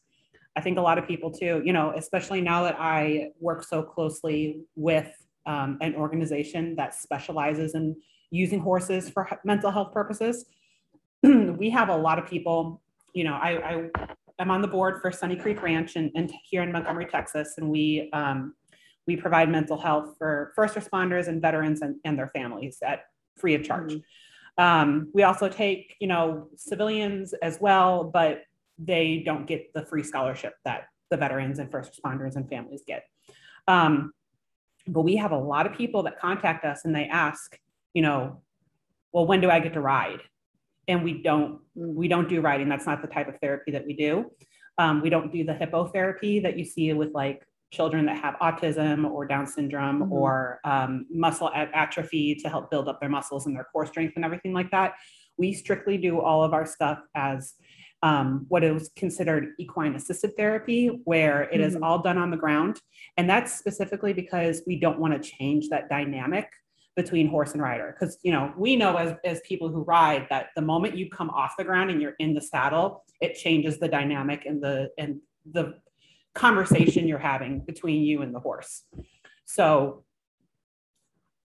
[0.57, 3.82] I think a lot of people too, you know, especially now that I work so
[3.82, 5.11] closely with
[5.47, 7.97] um, an organization that specializes in
[8.30, 10.45] using horses for mental health purposes.
[11.22, 12.80] we have a lot of people,
[13.12, 13.90] you know, I, I
[14.38, 17.68] am on the board for Sunny Creek Ranch and, and here in Montgomery, Texas, and
[17.68, 18.54] we um,
[19.06, 23.06] we provide mental health for first responders and veterans and, and their families at
[23.36, 23.94] free of charge.
[23.94, 24.62] Mm-hmm.
[24.62, 28.42] Um, we also take, you know, civilians as well, but
[28.78, 33.04] they don't get the free scholarship that the veterans and first responders and families get.
[33.66, 34.12] Um,
[34.86, 37.58] but we have a lot of people that contact us and they ask,
[37.94, 38.42] you know,
[39.12, 40.20] well, when do I get to ride?
[40.89, 42.68] And we don't, we don't do riding.
[42.68, 44.30] That's not the type of therapy that we do.
[44.78, 49.11] Um, we don't do the hippotherapy that you see with like children that have autism
[49.11, 50.12] or Down syndrome mm-hmm.
[50.12, 54.24] or um, muscle atrophy to help build up their muscles and their core strength and
[54.24, 54.95] everything like that.
[55.36, 57.55] We strictly do all of our stuff as
[58.03, 61.62] um, what is considered equine assisted therapy, where it mm-hmm.
[61.62, 62.80] is all done on the ground.
[63.16, 66.49] And that's specifically because we don't want to change that dynamic
[66.99, 67.94] between horse and rider.
[67.94, 71.30] Because, you know, we know as, as people who ride that the moment you come
[71.30, 75.20] off the ground and you're in the saddle, it changes the dynamic and the, and
[75.53, 75.74] the
[76.34, 78.82] conversation you're having between you and the horse.
[79.44, 80.03] So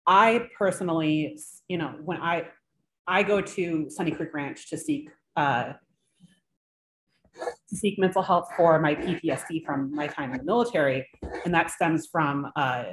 [0.07, 1.37] I personally,
[1.67, 2.47] you know, when I,
[3.05, 5.73] I go to Sunny Creek Ranch to seek uh,
[7.69, 11.07] to seek mental health for my PTSD from my time in the military.
[11.45, 12.83] And that stems from uh,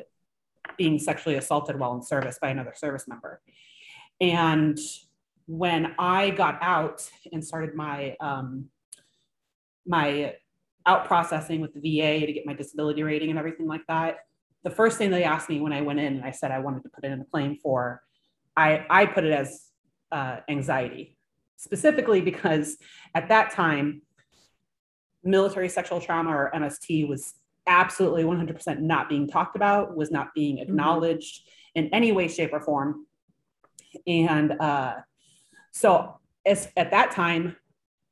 [0.77, 3.41] being sexually assaulted while in service by another service member.
[4.21, 4.79] And
[5.47, 8.67] when I got out and started my um,
[9.87, 10.35] my
[10.87, 14.19] out processing with the VA to get my disability rating and everything like that,
[14.65, 16.83] the first thing they asked me when I went in and I said I wanted
[16.83, 18.03] to put it in a claim for,
[18.57, 19.65] I, I put it as
[20.13, 21.17] uh, anxiety,
[21.57, 22.77] specifically because
[23.15, 24.03] at that time
[25.25, 27.35] military sexual trauma or MST was
[27.69, 30.69] absolutely 100% not being talked about, was not being mm-hmm.
[30.69, 31.87] acknowledged mm-hmm.
[31.87, 33.07] in any way, shape, or form.
[34.07, 34.97] And uh,
[35.73, 37.57] so, as, at that time,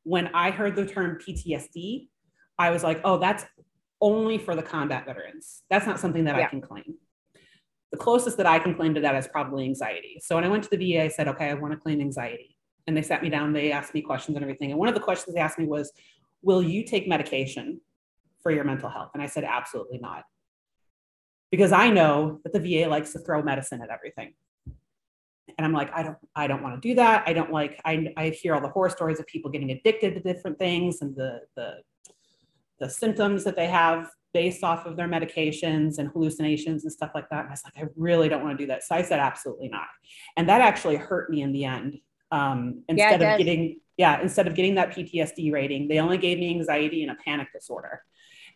[0.04, 2.08] when I heard the term PTSD,
[2.58, 3.44] I was like, oh, that's
[4.00, 5.62] only for the combat veterans.
[5.70, 6.46] That's not something that yeah.
[6.46, 6.94] I can claim.
[7.92, 10.20] The closest that I can claim to that is probably anxiety.
[10.22, 12.56] So when I went to the VA, I said, okay, I want to claim anxiety.
[12.86, 14.70] And they sat me down, they asked me questions and everything.
[14.70, 15.92] And one of the questions they asked me was,
[16.42, 17.80] Will you take medication
[18.46, 19.10] for your mental health?
[19.12, 20.22] And I said, Absolutely not.
[21.50, 24.34] Because I know that the VA likes to throw medicine at everything.
[25.58, 27.24] And I'm like, I don't, I don't want to do that.
[27.26, 30.20] I don't like, I, I hear all the horror stories of people getting addicted to
[30.20, 31.78] different things and the, the,
[32.78, 37.28] the symptoms that they have based off of their medications and hallucinations and stuff like
[37.30, 37.40] that.
[37.40, 38.84] And I was like, I really don't want to do that.
[38.84, 39.88] So I said, absolutely not.
[40.36, 41.98] And that actually hurt me in the end.
[42.30, 46.38] Um, instead yeah, of getting yeah, instead of getting that PTSD rating, they only gave
[46.38, 48.02] me anxiety and a panic disorder.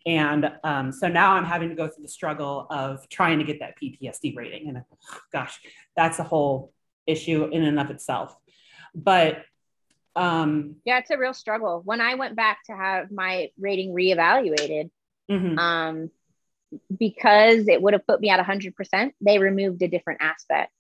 [0.07, 3.61] And um, so now I'm having to go through the struggle of trying to get
[3.61, 4.68] that PTSD rating.
[4.68, 4.82] And
[5.32, 5.59] gosh,
[5.96, 6.72] that's a whole
[7.07, 8.36] issue in and of itself.
[8.94, 9.44] But
[10.16, 11.82] um, yeah, it's a real struggle.
[11.84, 14.90] When I went back to have my rating reevaluated,
[15.30, 15.59] mm-hmm.
[15.59, 16.11] um,
[16.96, 20.72] because it would have put me at 100%, they removed a different aspect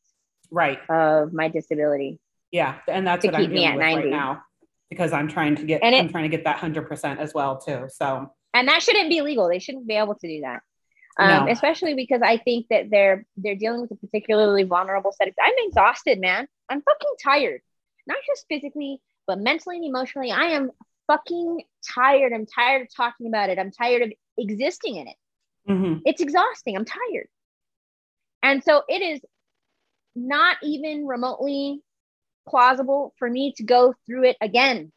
[0.50, 2.18] right of my disability.
[2.50, 3.96] Yeah, and that's what I'm dealing with 90.
[3.96, 4.42] right now
[4.90, 7.32] because I'm trying to get and it, I'm trying to get that hundred percent as
[7.32, 7.88] well too.
[7.88, 9.48] So and that shouldn't be legal.
[9.48, 10.62] They shouldn't be able to do that.
[11.18, 11.52] Um, no.
[11.52, 15.52] especially because I think that they're they're dealing with a particularly vulnerable set of I'm
[15.58, 16.46] exhausted, man.
[16.68, 17.60] I'm fucking tired.
[18.06, 20.30] Not just physically, but mentally and emotionally.
[20.30, 20.70] I am
[21.06, 21.62] fucking
[21.94, 22.32] tired.
[22.32, 23.58] I'm tired of talking about it.
[23.58, 25.16] I'm tired of existing in it.
[25.68, 26.00] Mm-hmm.
[26.04, 26.76] It's exhausting.
[26.76, 27.28] I'm tired.
[28.42, 29.20] And so it is
[30.14, 31.82] not even remotely
[32.48, 34.92] plausible for me to go through it again,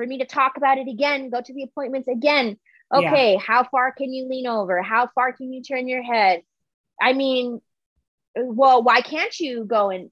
[0.00, 2.56] for me to talk about it again, go to the appointments again.
[2.92, 3.38] Okay, yeah.
[3.38, 4.80] how far can you lean over?
[4.80, 6.40] How far can you turn your head?
[7.00, 7.60] I mean,
[8.34, 10.10] well, why can't you go and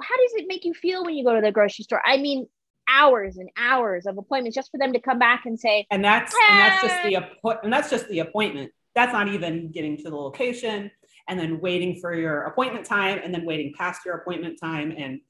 [0.00, 2.02] how does it make you feel when you go to the grocery store?
[2.04, 2.48] I mean,
[2.88, 6.34] hours and hours of appointments just for them to come back and say, and that's
[6.50, 7.20] and that's just the ah.
[7.20, 8.72] appointment, and that's just the appointment.
[8.96, 10.90] That's not even getting to the location
[11.28, 14.92] and then waiting for your appointment time and then waiting past your appointment time.
[14.96, 15.20] And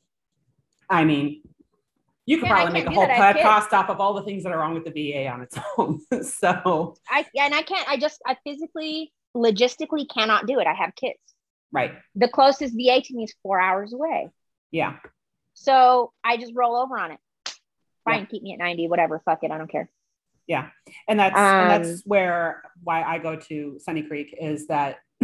[0.89, 1.43] I mean,
[2.29, 4.75] you could probably make a whole podcast off of all the things that are wrong
[4.75, 6.01] with the VA on its own.
[6.23, 7.89] so I and I can't.
[7.89, 10.67] I just I physically, logistically cannot do it.
[10.67, 11.19] I have kids.
[11.73, 11.95] Right.
[12.17, 14.29] The closest VA to me is four hours away.
[14.71, 14.97] Yeah.
[15.55, 17.19] So I just roll over on it.
[18.05, 18.27] Fine, yeah.
[18.27, 18.89] keep me at ninety.
[18.89, 19.23] Whatever.
[19.25, 19.51] Fuck it.
[19.51, 19.89] I don't care.
[20.47, 20.69] Yeah,
[21.09, 24.99] and that's um, and that's where why I go to Sunny Creek is that.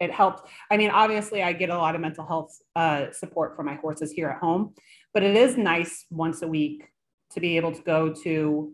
[0.00, 0.42] it helps.
[0.70, 4.10] I mean, obviously, I get a lot of mental health uh, support for my horses
[4.10, 4.74] here at home,
[5.12, 6.88] but it is nice once a week
[7.32, 8.72] to be able to go to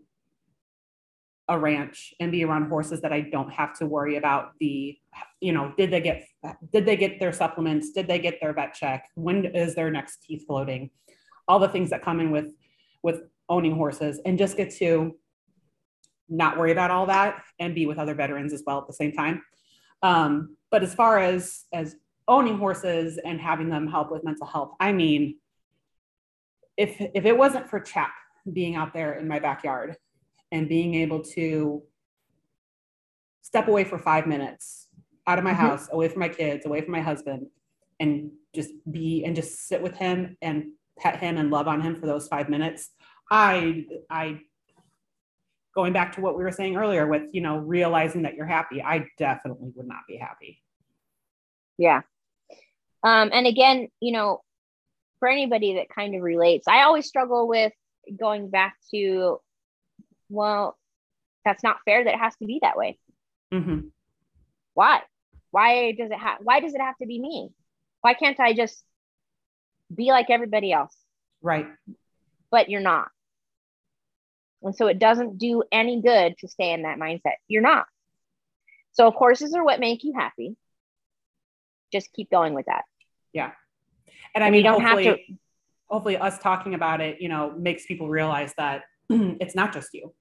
[1.49, 4.99] a ranch and be around horses that I don't have to worry about the,
[5.41, 6.27] you know, did they get
[6.73, 7.93] did they get their supplements?
[7.93, 9.09] Did they get their vet check?
[9.15, 10.91] When is their next teeth floating?
[11.47, 12.53] All the things that come in with
[13.03, 15.17] with owning horses and just get to
[16.29, 19.13] not worry about all that and be with other veterans as well at the same
[19.13, 19.43] time.
[20.03, 21.95] Um, but as far as as
[22.27, 25.37] owning horses and having them help with mental health, I mean,
[26.77, 28.13] if if it wasn't for Chap
[28.53, 29.97] being out there in my backyard
[30.53, 31.83] and being able to
[33.43, 34.89] step away for five minutes
[35.27, 35.61] out of my mm-hmm.
[35.61, 37.47] house, away from my kids, away from my husband,
[37.99, 40.67] and just be and just sit with him and
[40.99, 42.91] pet him and love on him for those five minutes.
[43.31, 44.41] I I
[45.77, 48.83] going back to what we were saying earlier with you know realizing that you're happy
[48.83, 50.61] i definitely would not be happy
[51.79, 52.01] yeah
[53.05, 54.41] um, and again you know
[55.19, 57.73] for anybody that kind of relates i always struggle with
[58.19, 59.39] going back to
[60.29, 60.77] well
[61.45, 62.99] that's not fair that it has to be that way
[63.53, 63.81] mm-hmm.
[64.75, 65.01] why
[65.51, 67.51] why does it have why does it have to be me
[68.01, 68.83] why can't i just
[69.95, 70.95] be like everybody else
[71.43, 71.67] right
[72.51, 73.09] but you're not
[74.67, 77.35] and so it doesn't do any good to stay in that mindset.
[77.47, 77.87] You're not.
[78.93, 80.57] So horses are what make you happy.
[81.93, 82.85] Just keep going with that.
[83.33, 83.53] Yeah.
[84.35, 85.17] And I mean, don't have to.
[85.89, 90.13] Hopefully, us talking about it, you know, makes people realize that it's not just you.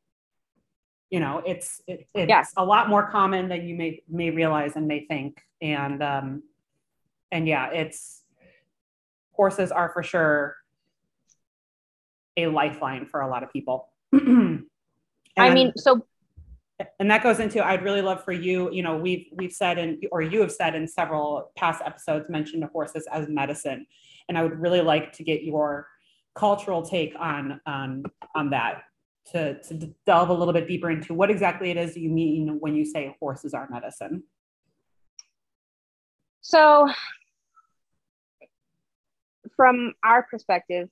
[1.09, 2.43] You know, it's it, it's yeah.
[2.57, 5.41] a lot more common than you may may realize and may think.
[5.61, 6.43] And um,
[7.31, 8.23] and yeah, it's
[9.31, 10.55] horses are for sure
[12.37, 13.89] a lifeline for a lot of people.
[15.37, 16.05] I mean, so
[16.99, 20.03] and that goes into I'd really love for you, you know, we've we've said and
[20.11, 23.85] or you have said in several past episodes mentioned horses as medicine.
[24.27, 25.87] And I would really like to get your
[26.35, 28.03] cultural take on on
[28.35, 28.83] on that
[29.31, 32.75] to, to delve a little bit deeper into what exactly it is you mean when
[32.75, 34.23] you say horses are medicine.
[36.41, 36.89] So
[39.55, 40.89] from our perspective,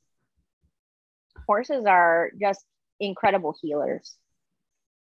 [1.46, 2.66] horses are just
[3.00, 4.16] incredible healers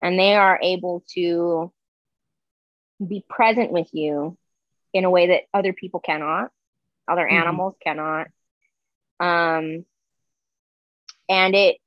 [0.01, 1.71] and they are able to
[3.05, 4.37] be present with you
[4.93, 6.51] in a way that other people cannot
[7.07, 7.37] other mm-hmm.
[7.37, 8.27] animals cannot.
[9.19, 9.85] Um
[11.29, 11.77] and it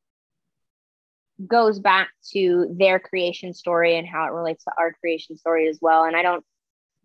[1.46, 5.78] goes back to their creation story and how it relates to our creation story as
[5.80, 6.04] well.
[6.04, 6.44] And i don't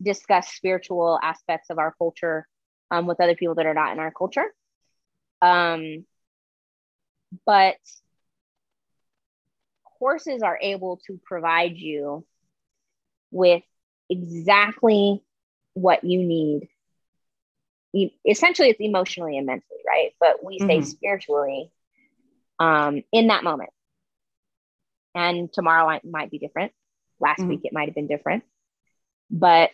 [0.02, 2.46] discuss spiritual aspects of our culture
[2.92, 4.46] um, with other people that are not in our culture.
[5.42, 6.06] Um
[7.46, 7.78] but
[10.00, 12.26] horses are able to provide you
[13.32, 13.64] with
[14.10, 15.24] exactly
[15.74, 16.70] what you need.
[18.26, 20.12] essentially, it's emotionally and mentally, right?
[20.20, 20.86] But we say mm-hmm.
[20.86, 21.72] spiritually
[22.60, 23.70] um, in that moment.
[25.14, 26.74] And tomorrow might be different.
[27.20, 27.50] Last mm-hmm.
[27.50, 28.44] week it might have been different.
[29.32, 29.72] But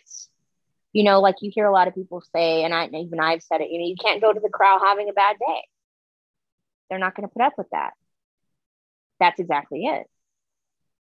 [0.92, 3.60] you know, like you hear a lot of people say, and I even I've said
[3.60, 5.62] it, you know, you can't go to the crowd having a bad day.
[6.88, 7.92] They're not going to put up with that.
[9.18, 10.06] That's exactly it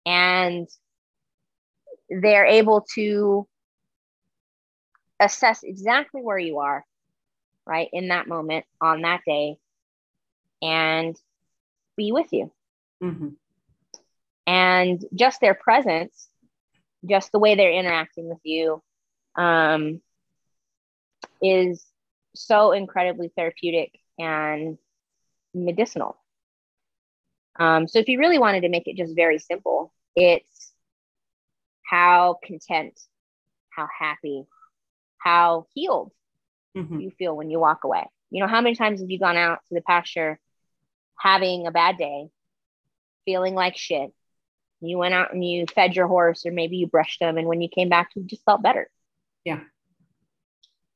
[0.07, 0.68] and
[2.09, 3.46] they're able to
[5.20, 6.84] assess exactly where you are
[7.66, 9.57] right in that moment on that day
[10.62, 11.16] and
[11.96, 12.51] be with you
[13.03, 13.28] mm-hmm.
[14.46, 16.28] and just their presence
[17.09, 18.82] just the way they're interacting with you
[19.36, 20.01] um,
[21.42, 21.84] is
[22.34, 24.78] so incredibly therapeutic and
[25.55, 26.20] medicinal
[27.59, 30.72] um, so if you really wanted to make it just very simple, it's
[31.84, 32.98] how content,
[33.70, 34.44] how happy,
[35.18, 36.12] how healed
[36.76, 37.01] mm-hmm.
[37.01, 38.07] you feel when you walk away.
[38.30, 40.38] You know, how many times have you gone out to the pasture
[41.18, 42.28] having a bad day,
[43.24, 44.12] feeling like shit?
[44.80, 47.61] You went out and you fed your horse, or maybe you brushed them, and when
[47.61, 48.88] you came back, you just felt better.
[49.44, 49.61] Yeah.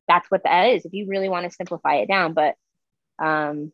[0.07, 2.57] that's what that is if you really want to simplify it down but
[3.18, 3.72] um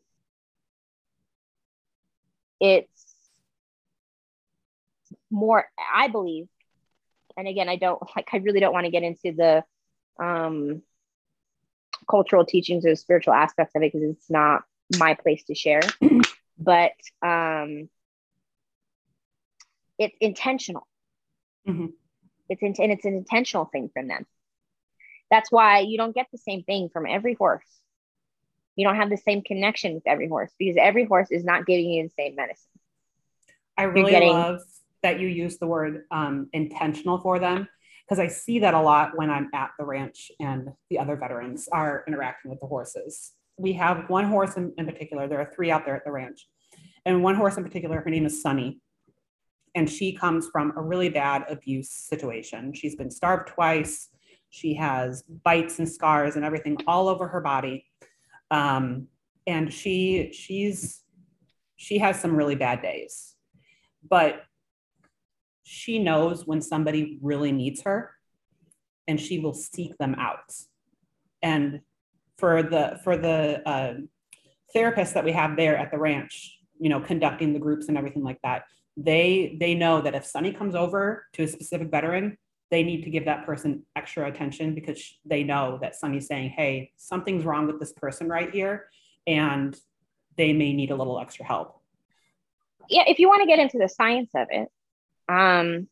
[2.61, 3.15] it's
[5.31, 6.47] more i believe
[7.37, 9.63] and again i don't like i really don't want to get into the
[10.23, 10.81] um
[12.09, 14.63] cultural teachings or spiritual aspects of it because it's not
[14.99, 15.81] my place to share.
[16.59, 16.91] But
[17.23, 17.89] um
[19.97, 20.87] it's intentional.
[21.67, 21.93] Mhm.
[22.49, 24.25] it's in, and it's an intentional thing from them.
[25.31, 27.65] That's why you don't get the same thing from every horse
[28.81, 31.91] you don't have the same connection with every horse because every horse is not giving
[31.91, 32.79] you the same medicine
[33.77, 34.61] I really getting- love
[35.03, 37.67] that you use the word um, intentional for them
[38.03, 41.69] because I see that a lot when I'm at the ranch and the other veterans
[41.71, 43.31] are interacting with the horses.
[43.57, 46.47] We have one horse in, in particular, there are three out there at the ranch,
[47.05, 48.79] and one horse in particular, her name is Sunny.
[49.73, 52.73] And she comes from a really bad abuse situation.
[52.73, 54.09] She's been starved twice.
[54.49, 57.85] She has bites and scars and everything all over her body.
[58.51, 59.07] Um,
[59.47, 61.01] and she she's
[61.77, 63.31] she has some really bad days
[64.07, 64.43] but
[65.63, 68.11] she knows when somebody really needs her
[69.07, 70.53] and she will seek them out.
[71.41, 71.81] And
[72.37, 73.93] for the for the uh,
[74.75, 78.23] therapists that we have there at the ranch you know conducting the groups and everything
[78.23, 78.63] like that
[78.97, 82.37] they they know that if sunny comes over to a specific veteran
[82.71, 86.91] they need to give that person extra attention because they know that sunny's saying hey
[86.97, 88.87] something's wrong with this person right here
[89.27, 89.77] and
[90.37, 91.81] they may need a little extra help
[92.89, 94.69] yeah, if you want to get into the science of it,
[95.29, 95.87] um,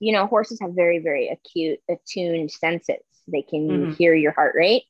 [0.00, 3.04] you know, horses have very, very acute, attuned senses.
[3.28, 3.96] They can Mhm.
[3.96, 4.84] hear your heart rate,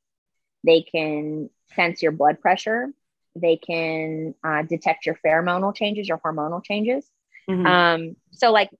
[0.64, 2.92] they can sense your blood pressure,
[3.34, 7.10] they can uh, detect your pheromonal changes, your hormonal changes.
[7.48, 7.66] Mhm.
[7.66, 8.70] Um, so, like,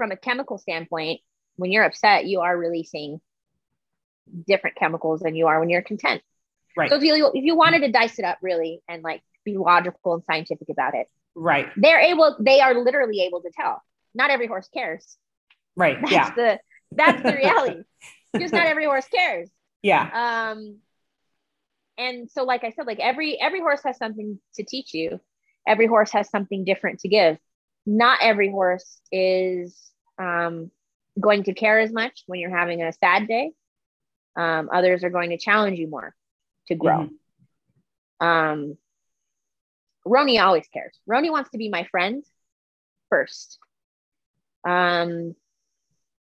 [0.00, 1.20] from a chemical standpoint,
[1.56, 3.20] when you're upset, you are releasing
[4.46, 6.22] different chemicals than you are when you're content.
[6.74, 6.88] right.
[6.88, 10.14] So, if you if you wanted to dice it up really and like be logical
[10.14, 11.68] and scientific about it, right.
[11.76, 13.82] they're able they are literally able to tell.
[14.14, 15.18] Not every horse cares.
[15.76, 15.98] Right.
[16.00, 16.34] That's yeah.
[16.34, 16.60] the
[16.92, 17.82] that's the reality.
[18.38, 19.50] Just not every horse cares.
[19.82, 20.52] Yeah.
[20.52, 20.78] Um
[21.98, 25.20] and so like i said like every every horse has something to teach you.
[25.68, 27.36] Every horse has something different to give.
[27.84, 29.89] Not every horse is
[30.20, 30.70] um
[31.18, 33.50] going to care as much when you're having a sad day
[34.36, 36.14] um others are going to challenge you more
[36.68, 37.08] to grow
[38.20, 38.76] um
[40.06, 40.98] Roni always cares.
[41.08, 42.24] Roni wants to be my friend
[43.08, 43.58] first.
[44.64, 45.34] Um,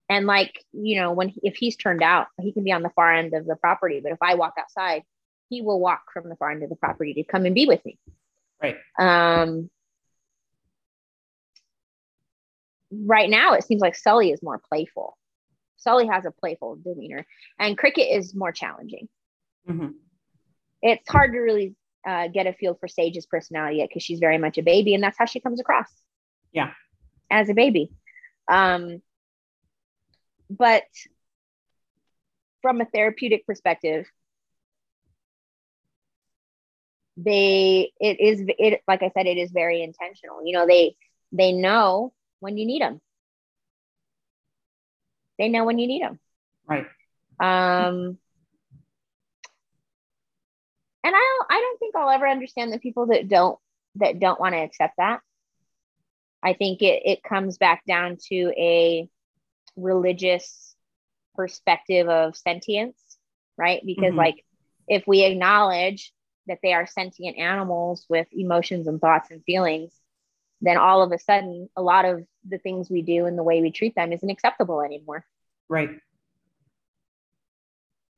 [0.09, 3.13] and like, you know, when if he's turned out, he can be on the far
[3.13, 5.03] end of the property, but if I walk outside,
[5.49, 7.85] he will walk from the far end of the property to come and be with
[7.85, 7.99] me.
[8.63, 9.71] right Um,
[12.91, 15.17] right now, it seems like Sully is more playful.
[15.77, 17.27] Sully has a playful demeanor,
[17.59, 19.09] and Cricket is more challenging.
[19.69, 19.95] Mhm.
[20.83, 21.75] It's hard to really
[22.07, 25.03] uh, get a feel for Sage's personality yet because she's very much a baby, and
[25.03, 25.93] that's how she comes across.
[26.53, 26.73] Yeah.
[27.31, 27.91] as a baby.
[28.51, 29.03] Um,
[30.49, 30.85] but
[32.63, 34.07] from a therapeutic perspective,
[37.17, 40.41] they it is it like I said, it is very intentional.
[40.45, 40.97] You know, they
[41.33, 43.01] they know when you need them.
[45.39, 46.21] They know when you need them.
[46.69, 46.87] right
[47.41, 48.19] Um,
[51.05, 53.59] and I don't, I don't think I'll ever understand the people that don't
[53.97, 55.21] that don't want to accept that.
[56.43, 59.09] I think it it comes back down to a
[59.77, 60.75] religious
[61.35, 63.19] perspective of sentience,
[63.57, 63.83] right?
[63.85, 64.17] Because Mhm.
[64.17, 64.45] like
[64.89, 66.13] if we acknowledge
[66.47, 69.95] that they are sentient animals with emotions and thoughts and feelings,
[70.61, 73.61] then all of a sudden a lot of the things we do and the way
[73.61, 75.25] we treat them isn't acceptable anymore.
[75.69, 75.91] right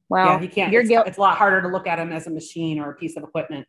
[0.09, 2.13] Well, yeah you can't your it's, guilt it's a lot harder to look at them
[2.13, 3.67] as a machine or a piece of equipment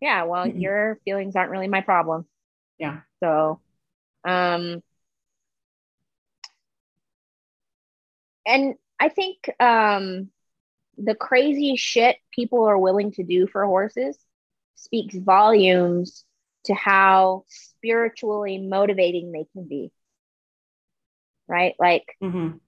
[0.00, 0.60] yeah well Mhm.
[0.60, 2.26] your feelings aren't really my problem
[2.78, 3.00] Yeah.
[3.20, 3.60] so
[4.24, 4.82] um
[8.46, 10.30] and i think um
[10.98, 14.18] the crazy shit people are willing to do for horses
[14.76, 16.24] speaks volumes
[16.64, 19.90] to how spiritually motivating they can be
[21.48, 22.60] right like Mhm.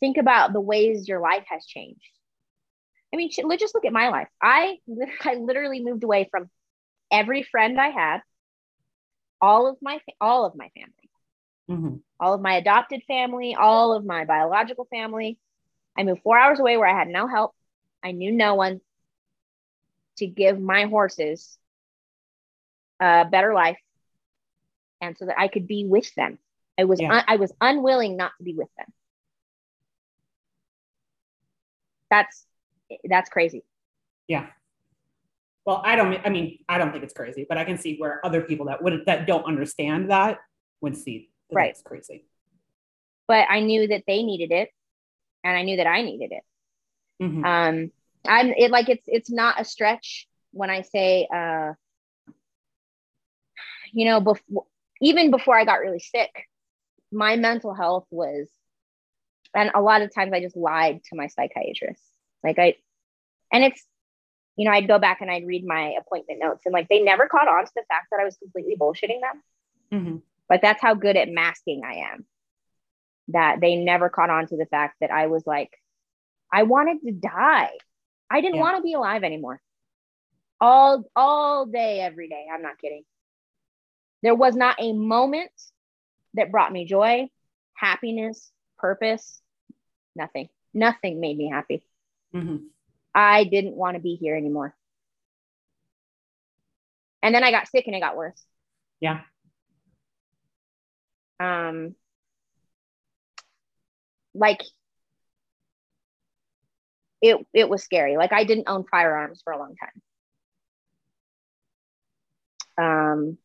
[0.00, 2.00] think about the ways your life has changed.
[3.12, 4.28] I mean, let's just look at my life.
[4.42, 4.78] I
[5.24, 6.50] I literally moved away from
[7.10, 8.20] every friend I had,
[9.40, 11.10] all of my all of my family,
[11.68, 12.02] Mhm.
[12.20, 15.38] all of my adopted family, all of my biological family.
[15.96, 17.54] I moved four hours away where I had no help.
[18.02, 18.80] I knew no one
[20.16, 21.58] to give my horses
[23.04, 23.78] a better life,
[25.00, 26.38] and so that I could be with them.
[26.78, 27.12] I was Yeah.
[27.12, 28.86] un- I was unwilling not to be with them.
[32.10, 32.46] That's
[33.08, 33.64] that's crazy.
[34.28, 34.46] Yeah.
[35.66, 36.20] Well, I don't.
[36.24, 38.82] I mean, I don't think it's crazy, but I can see where other people that
[38.82, 40.38] would that don't understand that
[40.80, 41.70] would see that Right.
[41.70, 42.26] it's crazy.
[43.26, 44.70] But I knew that they needed it,
[45.42, 46.42] and I knew that I needed it.
[47.22, 47.44] Mhm.
[47.44, 47.92] um
[48.26, 51.72] i'm it like it's it's not a stretch when i say uh
[53.94, 54.64] you know before
[55.00, 56.30] even before i got really sick
[57.12, 58.48] my mental health was
[59.54, 62.02] and a lot of times i just lied to my psychiatrist
[62.42, 62.74] like i
[63.52, 63.86] and it's
[64.56, 67.28] you know i'd go back and i'd read my appointment notes and like they never
[67.28, 69.42] caught on to the fact that i was completely bullshitting them
[69.92, 70.22] Mhm.
[70.50, 72.26] like that's how good at masking I am.
[73.28, 75.70] That they never caught on to the fact that I was like,
[76.52, 77.70] I wanted to die.
[78.30, 78.62] I didn't Yeah.
[78.62, 79.60] want to be alive anymore.
[80.60, 82.46] All all day, every day.
[82.52, 83.04] I'm not kidding.
[84.24, 85.52] There was not a moment
[86.32, 87.28] that brought me joy,
[87.74, 89.42] happiness, purpose.
[90.16, 90.48] Nothing.
[90.72, 91.86] Nothing made me happy.
[92.32, 92.70] Mhm.
[93.14, 94.74] I didn't want to be here anymore.
[97.22, 98.42] And then I got sick and it got worse.
[98.98, 99.20] Yeah.
[101.38, 101.94] Um
[104.34, 104.62] like
[107.20, 108.16] it it was scary.
[108.16, 109.76] Like I didn't own firearms for a long
[112.78, 113.12] time.
[113.22, 113.38] Um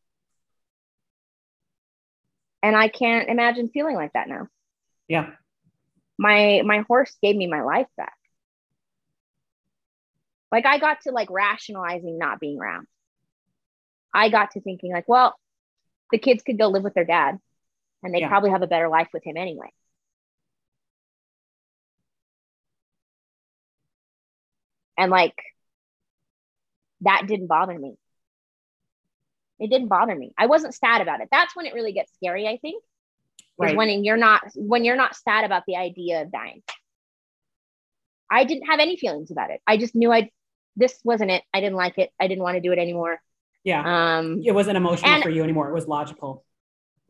[2.62, 4.48] and I can't imagine feeling like that now.
[5.08, 5.30] Yeah.
[6.18, 8.14] my my horse gave me my life back
[10.52, 12.86] like i got to like rationalizing not being around
[14.14, 15.34] i got to thinking like well
[16.12, 17.38] the kids could go live with their dad
[18.02, 18.28] and they Yeah.
[18.28, 19.70] probably have a better life with him anyway
[24.96, 25.34] and like
[27.02, 27.96] that didn't bother me
[29.60, 32.46] it didn't bother me i wasn't sad about it that's when it really gets scary
[32.48, 32.82] i think
[33.58, 33.76] Right.
[33.76, 36.62] when you're not when you're not sad about the idea of dying.
[38.30, 39.60] I didn't have any feelings about it.
[39.66, 40.30] I just knew I
[40.76, 41.42] this wasn't it.
[41.52, 42.10] I didn't like it.
[42.18, 43.20] I didn't want to do it anymore.
[43.64, 44.18] yeah.
[44.18, 45.68] Um it wasn't emotional and- for you anymore.
[45.68, 46.44] It was logical.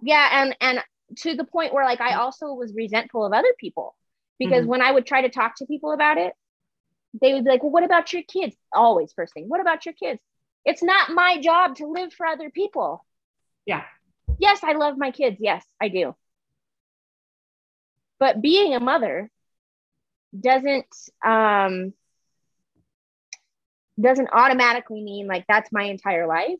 [0.02, 0.84] yeah, and and
[1.18, 3.94] to the point where like I also was resentful of other people
[4.38, 4.68] because Mhm.
[4.68, 6.32] when I would try to talk to people about it,
[7.20, 9.92] they would be like, "Well, what about your kids?" Always first thing, "What about your
[9.94, 10.20] kids?"
[10.64, 13.04] It's not my job to live for other people.
[13.66, 13.84] Yeah.
[14.38, 15.36] Yes, I love my kids.
[15.40, 16.14] Yes, I do.
[18.18, 19.30] But being a mother
[20.38, 20.86] doesn't
[21.24, 21.92] um
[24.00, 26.58] doesn't automatically mean like that's my entire life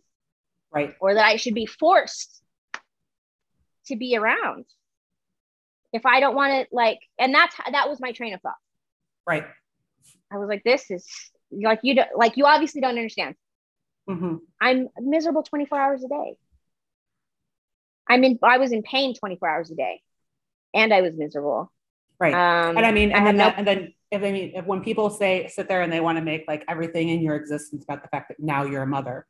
[0.73, 0.95] Right.
[1.01, 2.43] or that I should be forced
[3.87, 4.67] to be around.
[5.93, 8.55] If I don't want to like and that's that was my train of thought.
[9.27, 9.45] Right.
[10.33, 11.07] I was like this is
[11.51, 13.35] like you don't like you obviously don't understand.
[14.15, 16.35] Hmm I'm miserable 24 hours a day.
[18.09, 20.01] I'm in I was in pain 24 hours a day
[20.75, 21.73] and I was miserable.
[22.19, 22.35] Right.
[22.35, 24.83] Um and I mean, and had then, no and then if they mean, if when
[24.83, 28.03] people say sit there and they want to make like everything in your existence about
[28.03, 29.27] the fact that now you're a mother,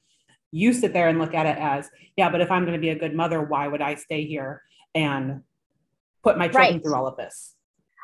[0.51, 2.89] you sit there and look at it as, yeah, but if I'm going to be
[2.89, 4.63] a good mother, why would I stay here
[4.95, 5.43] and
[6.25, 6.83] put my children Right.
[6.83, 7.55] through all of this?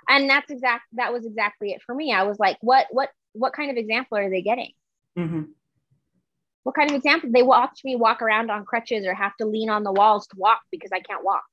[0.09, 2.12] and that's exact that was exactly it for me.
[2.12, 4.72] I was like, what what what kind of example are they getting?
[5.16, 5.43] hmm
[6.67, 7.31] What kind of example?
[7.33, 10.37] They watch me walk around on crutches or have to lean on the walls to
[10.37, 11.45] walk because I can't walk.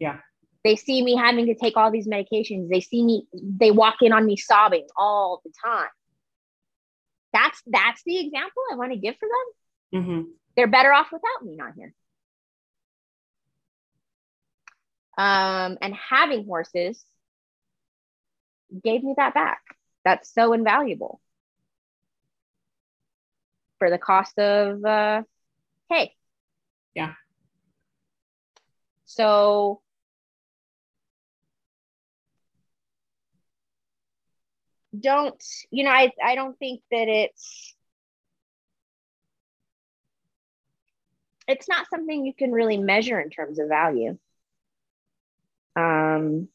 [0.00, 0.16] Yeah.
[0.64, 2.68] They see me having to take all these medications.
[2.68, 5.86] They see me, they walk in on me sobbing all the time.
[7.32, 10.02] That's that's the example I want to give for them.
[10.02, 10.30] mm-hmm.
[10.56, 11.94] They're better off without me not here.
[15.16, 17.00] Um, and having horses
[18.82, 19.60] gave me that back.
[20.04, 21.20] That's so invaluable
[23.78, 25.22] for the cost of uh,
[25.88, 26.14] hay.
[26.94, 27.14] Yeah.
[29.04, 29.80] So
[34.98, 37.74] don't you know I, I don't think that it's
[41.46, 44.18] it's not something you can really measure in terms of value
[45.76, 46.48] um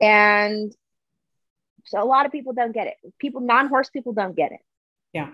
[0.00, 0.74] and
[1.84, 4.60] so a lot of people don't get it people non-horse people don't get it
[5.12, 5.30] Yeah.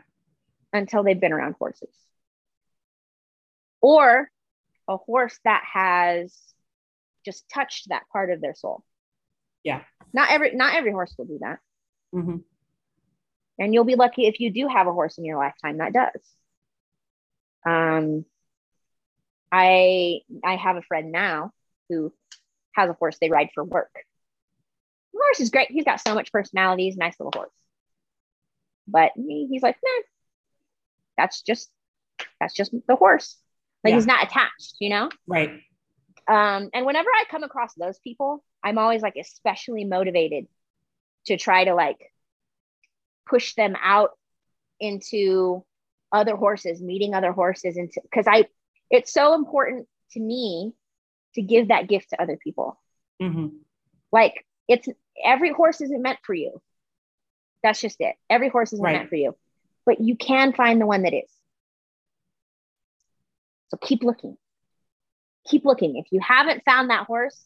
[0.73, 1.95] Until they've been around horses.
[3.81, 4.31] Or
[4.89, 6.37] a horse that has
[7.25, 8.83] just touched that part of their soul.
[9.65, 9.83] Yeah.
[10.13, 11.59] not every not every horse will do that.
[12.13, 12.39] Hmm
[13.59, 16.23] and you'll be lucky if you do have a horse in your lifetime that does.
[17.65, 18.25] Um
[19.53, 21.53] i i have a friend now
[21.89, 22.13] who
[22.75, 23.93] has a horse they ride for work.
[25.13, 25.71] The horse is great.
[25.71, 26.85] He's got so much personality.
[26.85, 27.53] He's a nice little horse.
[28.89, 30.03] But he, he's like nah
[31.17, 31.71] that's just
[32.41, 33.37] that's just the horse
[33.85, 33.97] like Yeah.
[33.97, 35.51] he's not attached you know Right.
[36.29, 40.47] um, and whenever I come across those people, I'm always like especially motivated
[41.27, 41.99] to try to like
[43.29, 44.11] push them out
[44.79, 45.65] into
[46.13, 48.47] other horses, meeting other horses, and because I,
[48.91, 50.73] it's so important to me
[51.35, 52.79] to give that gift to other people.
[53.21, 53.49] Mm-hmm.
[54.13, 54.89] Like it's
[55.25, 56.61] every horse isn't meant for you.
[57.63, 58.15] That's just it.
[58.31, 58.97] Every horse isn't Right.
[58.99, 59.37] meant for you,
[59.87, 61.31] but you can find the one that is.
[63.71, 64.37] So keep looking.
[65.47, 65.97] Keep looking.
[65.97, 67.39] If you haven't found that horse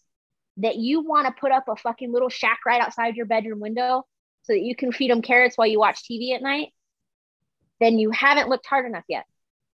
[0.59, 4.07] that you want to put up a fucking little shack right outside your bedroom window
[4.43, 6.69] so that you can feed them carrots while you watch TV at night,
[7.81, 9.25] then you haven't looked hard enough yet.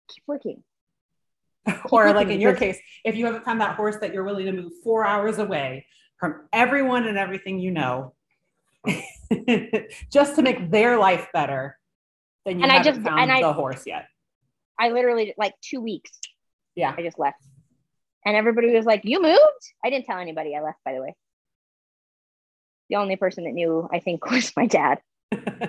[0.09, 0.63] Keep looking.
[1.91, 4.51] or like in your case, if you haven't found that horse that you're willing to
[4.51, 5.85] move four hours away
[6.19, 8.13] from everyone and everything you know,
[10.11, 11.77] just to make their life better,
[12.45, 14.07] then you And I haven't just- found and I- the horse yet.
[14.79, 16.11] I literally like two weeks.
[16.75, 16.93] Yeah.
[16.97, 17.43] I just left.
[18.25, 19.39] And everybody was like, You moved?
[19.83, 21.15] I didn't tell anybody I left, by the way.
[22.89, 24.99] The only person that knew, I think, was my dad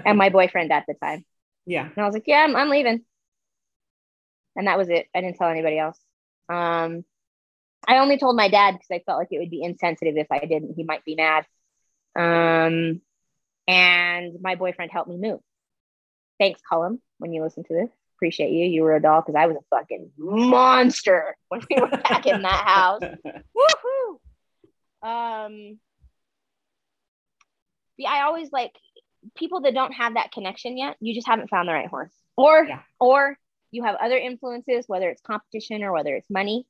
[0.04, 1.24] and my boyfriend at the time.
[1.66, 1.84] yeah.
[1.88, 3.04] And I was like, Yeah, I'm, I'm leaving.
[4.56, 5.06] And that was it.
[5.14, 5.98] I didn't tell anybody else.
[6.48, 7.04] Um,
[7.88, 10.40] I only told my dad because I felt like it would be insensitive if I
[10.40, 10.74] didn't.
[10.76, 11.44] He might be mad.
[12.14, 13.00] Um,
[13.66, 15.40] and my boyfriend helped me move.
[16.42, 17.88] Thanks, Cullum, when you listen to this.
[18.16, 18.64] Appreciate you.
[18.66, 22.42] You were a doll because I was a fucking monster when we were back in
[22.42, 23.00] that house.
[23.56, 24.18] Woohoo!
[25.08, 25.78] Um,
[27.96, 28.72] yeah, I always like
[29.36, 30.96] people that don't have that connection yet.
[30.98, 32.80] You just haven't found the right horse, or Yeah.
[32.98, 33.38] or
[33.70, 36.66] you have other influences, whether it's competition or whether it's money,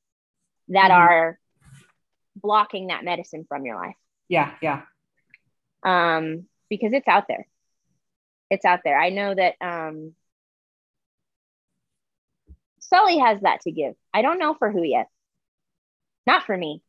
[0.68, 0.99] that Mhm.
[0.99, 1.39] are
[2.37, 3.97] blocking that medicine from your life.
[4.29, 4.55] yeah.
[4.61, 4.83] Yeah.
[5.83, 7.47] Um, because it's out there.
[8.53, 9.00] It's out there.
[9.00, 10.12] I know that um,
[12.80, 13.94] Sully has that to give.
[14.12, 15.09] I don't know for who yet.
[16.26, 16.82] Not for me.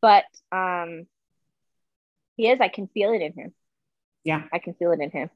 [0.00, 0.22] But
[0.52, 1.08] um,
[2.36, 2.60] he is.
[2.60, 3.52] I can feel it in him.
[4.22, 4.44] Yeah.
[4.52, 5.30] I can feel it in him.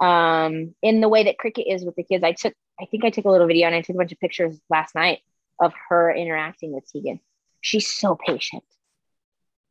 [0.00, 2.24] Um, in the way that cricket is with the kids.
[2.24, 4.20] I took, I think I took a little video and I took a bunch of
[4.20, 5.18] pictures last night
[5.60, 7.20] of her interacting with Tegan.
[7.60, 8.64] She's so patient.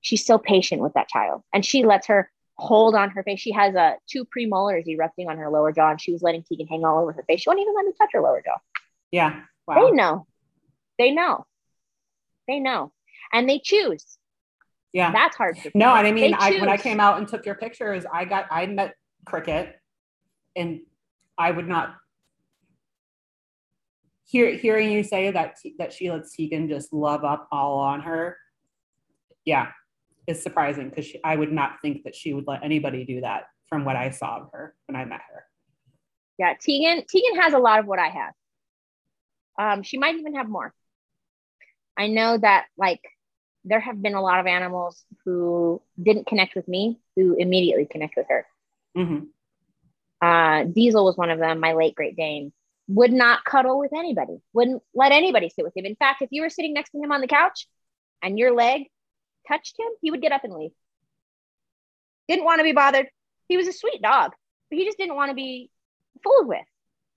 [0.02, 1.42] She's so patient with that child.
[1.52, 2.30] And she lets her
[2.60, 3.40] hold on her face.
[3.40, 6.68] She has uh, two premolars erupting on her lower jaw, and she was letting Tegan
[6.68, 7.42] hang all over her face.
[7.42, 8.58] She won't even let me touch her lower jaw.
[9.12, 9.42] Yeah.
[9.68, 10.28] They know.
[10.98, 11.46] They know.
[12.48, 12.92] They know.
[13.32, 14.18] And they choose.
[14.92, 15.12] Yeah.
[15.12, 18.06] That's hard No, and I mean, I, when I came out and took your pictures,
[18.12, 18.96] I got, I met
[19.26, 19.76] Cricket,
[20.56, 20.82] and
[21.38, 21.96] I would not
[24.26, 28.38] hear hearing you say that that she lets Tegan just love up all on her.
[29.46, 29.72] Yeah,
[30.30, 33.84] is surprising because I would not think that she would let anybody do that from
[33.86, 35.44] what I saw of her when I met her.
[36.38, 37.04] Yeah, Tegan.
[37.08, 38.34] Tegan has a lot of what I have.
[39.60, 40.74] Um, she might even have more.
[41.98, 43.02] I know that like
[43.66, 48.16] there have been a lot of animals who didn't connect with me who immediately connect
[48.16, 48.46] with her.
[48.98, 49.26] Mm-hmm.
[50.26, 51.60] Uh, Diesel was one of them.
[51.60, 52.54] My late Great Dane
[52.88, 54.38] would not cuddle with anybody.
[54.54, 55.86] Wouldn't let anybody sit with him.
[55.86, 57.68] In fact, if you were sitting next to him on the couch
[58.24, 58.88] and your leg
[59.50, 60.72] touched him, he would get up and leave.
[62.30, 63.08] Didn't want to be bothered.
[63.50, 64.32] He was a sweet dog,
[64.70, 65.70] but he just didn't want to be
[66.24, 66.66] fooled with.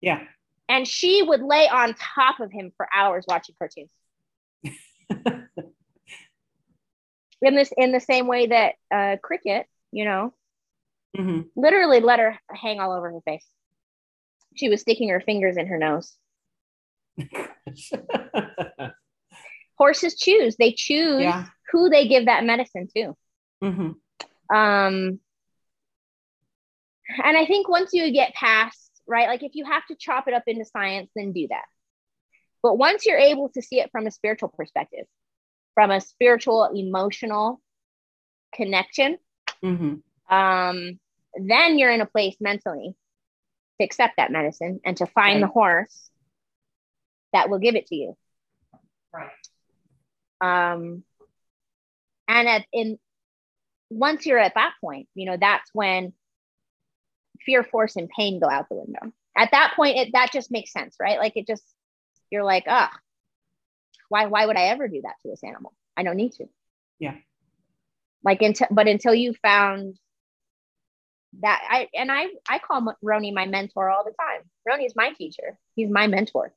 [0.01, 0.21] Yeah.
[0.69, 3.91] and she would lay on top of him for hours watching cartoons
[7.43, 10.33] in this in the same way that uh cricket you know
[11.17, 13.47] hmm literally let her hang all over her face
[14.57, 16.17] she was sticking her fingers in her nose
[19.79, 21.47] horses choose they choose yeah.
[21.73, 23.17] Who they give that medicine to.
[23.61, 23.93] Hmm
[24.53, 25.19] um
[27.25, 30.35] and i think once you get past right like if you have to chop it
[30.35, 31.65] up into science then do that.
[32.63, 35.07] But once you're able to see it from a spiritual perspective
[35.75, 37.61] from a spiritual emotional
[38.55, 39.19] connection
[39.63, 39.95] hmm
[40.31, 40.99] um
[41.35, 42.95] then you're in a place mentally
[43.81, 46.11] to accept that medicine and to find the horse
[47.33, 48.17] that will give it to you.
[49.15, 49.31] Right.
[50.75, 51.05] um
[52.29, 52.99] and at in
[53.91, 56.13] once you're at that point you know that's when
[57.45, 59.13] fear force and pain go out the window.
[59.37, 61.19] At that point it that just makes sense right?
[61.19, 61.65] Like it just
[62.31, 62.91] you're like ah
[64.09, 65.73] why why would i ever do that to this animal?
[65.97, 66.47] I don't need to.
[66.99, 67.15] Yeah.
[68.23, 69.99] like until but until you found
[71.41, 74.43] that i and i i call roni my mentor all the time.
[74.69, 75.59] Roni's my teacher.
[75.75, 76.53] He's my mentor.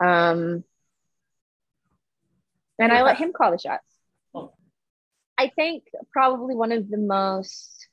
[0.00, 0.64] Um
[2.78, 3.91] and i let him call the shots.
[5.42, 7.88] I think probably one of the most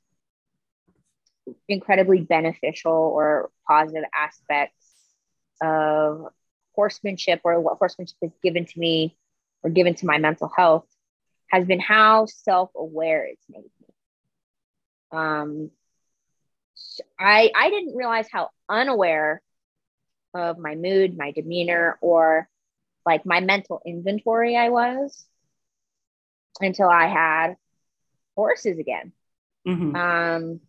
[1.68, 4.86] incredibly beneficial or positive aspects
[5.62, 6.26] of
[6.74, 9.16] horsemanship or what horsemanship has given to me
[9.62, 10.86] or given to my mental health
[11.50, 13.94] has been how self-aware it's made me.
[15.12, 15.70] Um
[17.18, 19.42] I I didn't realize how unaware
[20.34, 22.48] of my mood, my demeanor, or
[23.06, 25.26] like my mental inventory I was
[26.60, 27.56] until I had
[28.36, 29.12] horses again.
[29.66, 29.96] Mhm.
[29.96, 30.60] Um,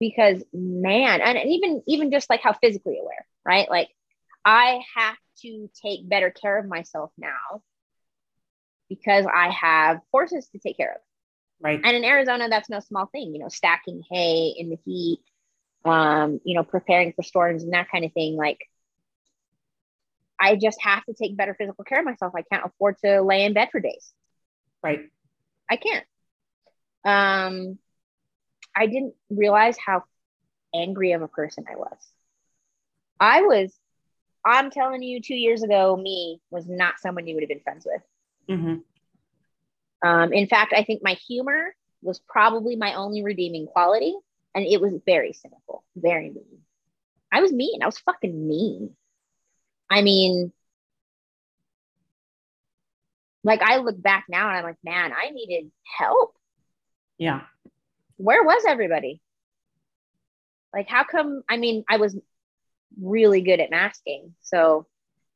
[0.00, 3.68] because man, and even even just like how physically aware, right?
[3.70, 3.88] Like
[4.44, 7.62] I have to take better care of myself now
[8.88, 11.00] because I have horses to take care of.
[11.60, 11.80] Right.
[11.82, 15.20] And in Arizona, that's no small thing, you know, stacking hay in the heat,
[15.84, 18.36] um, you know, preparing for storms and that kind of thing.
[18.36, 18.58] Like,
[20.38, 22.34] I just have to take better physical care of myself.
[22.36, 24.12] I can't afford to lay in bed for days.
[24.84, 25.00] Right.
[25.70, 26.06] I can't.
[27.04, 27.78] Um,
[28.76, 30.04] I didn't realize how
[30.74, 31.98] angry of a person I was.
[33.20, 33.78] I was,
[34.44, 37.86] I'm telling you, two years ago, me was not someone you would have been friends
[37.86, 38.02] with.
[38.48, 38.76] hmm
[40.02, 44.14] Um, in fact, I think my humor was probably my only redeeming quality,
[44.54, 46.60] and it was very cynical, very mean.
[47.32, 47.82] I was mean.
[47.82, 48.96] I was fucking mean.
[49.90, 50.52] I mean,
[53.44, 56.34] like I look back now and I'm like, man, I needed help.
[57.18, 57.42] Yeah.
[58.16, 59.20] Where was everybody?
[60.72, 61.42] Like, how come?
[61.48, 62.18] I mean, I was
[63.00, 64.86] really good at masking, so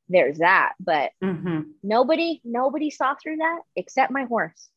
[0.08, 0.72] there's that.
[0.80, 4.68] But hmm nobody, nobody saw through that except my horse.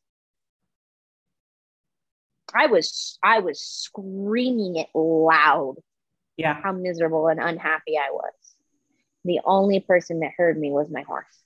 [2.54, 5.76] I was, I was screaming it loud
[6.36, 6.60] Yeah.
[6.62, 8.34] how miserable and unhappy I was.
[9.24, 11.42] The only person that heard me was my horse.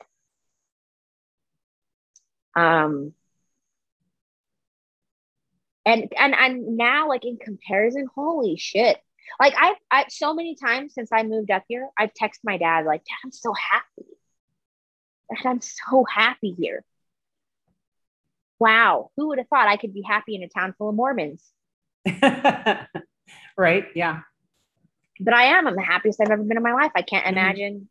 [2.56, 3.12] Um,
[5.84, 8.98] and and and now, like in comparison, holy shit!
[9.38, 12.84] Like I've I so many times since I moved up here, I've texted my dad
[12.86, 14.08] like, "Dad, I'm so happy.
[15.30, 16.84] Dad, I'm so happy here."
[18.58, 21.44] Wow, who would have thought I could be happy in a town full of Mormons?
[23.56, 23.84] right.
[23.94, 24.20] Yeah.
[25.20, 25.66] but I am.
[25.66, 26.92] I'm the happiest I've ever been in my life.
[26.94, 27.30] I can't Mhm.
[27.32, 27.88] imagine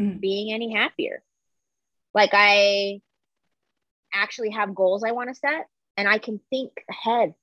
[0.00, 0.20] Mhm.
[0.20, 1.22] being any happier.
[2.14, 3.00] Like I
[4.12, 7.34] actually have goals I want to set and I can think ahead.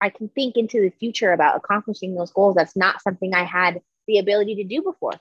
[0.00, 2.54] I can think into the future about accomplishing those goals.
[2.56, 5.12] That's not something I had the ability to do before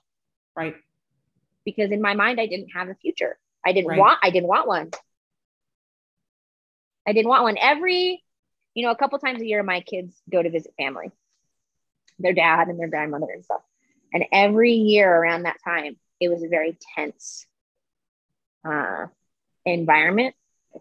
[0.56, 0.76] Right.
[1.66, 3.38] because in my mind I didn't have a future.
[3.66, 4.00] I didn't Right.
[4.00, 4.92] want I didn't want one.
[7.08, 7.58] I didn't want one.
[7.58, 8.24] Every,
[8.74, 11.12] you know, a couple times a year my kids go to visit family.
[12.20, 13.62] Their dad and their grandmother and stuff.
[14.14, 17.48] And every year around that time, it was a very tense
[18.66, 19.08] uh,
[19.74, 20.36] environment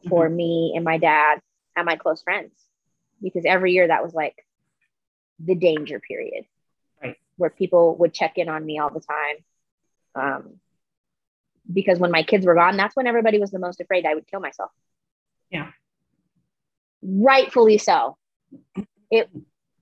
[0.09, 1.41] for me and my dad
[1.77, 2.53] and my close friends.
[3.23, 4.37] Because every year that was like
[5.39, 6.45] the danger period.
[7.03, 7.17] Right.
[7.37, 9.37] where people would check in on me all the time.
[10.15, 10.61] Um,
[11.73, 14.27] because when my kids were gone that's when everybody was the most afraid i would
[14.27, 14.71] kill myself.
[15.51, 15.71] Yeah.
[17.03, 18.17] rightfully so.
[19.11, 19.29] It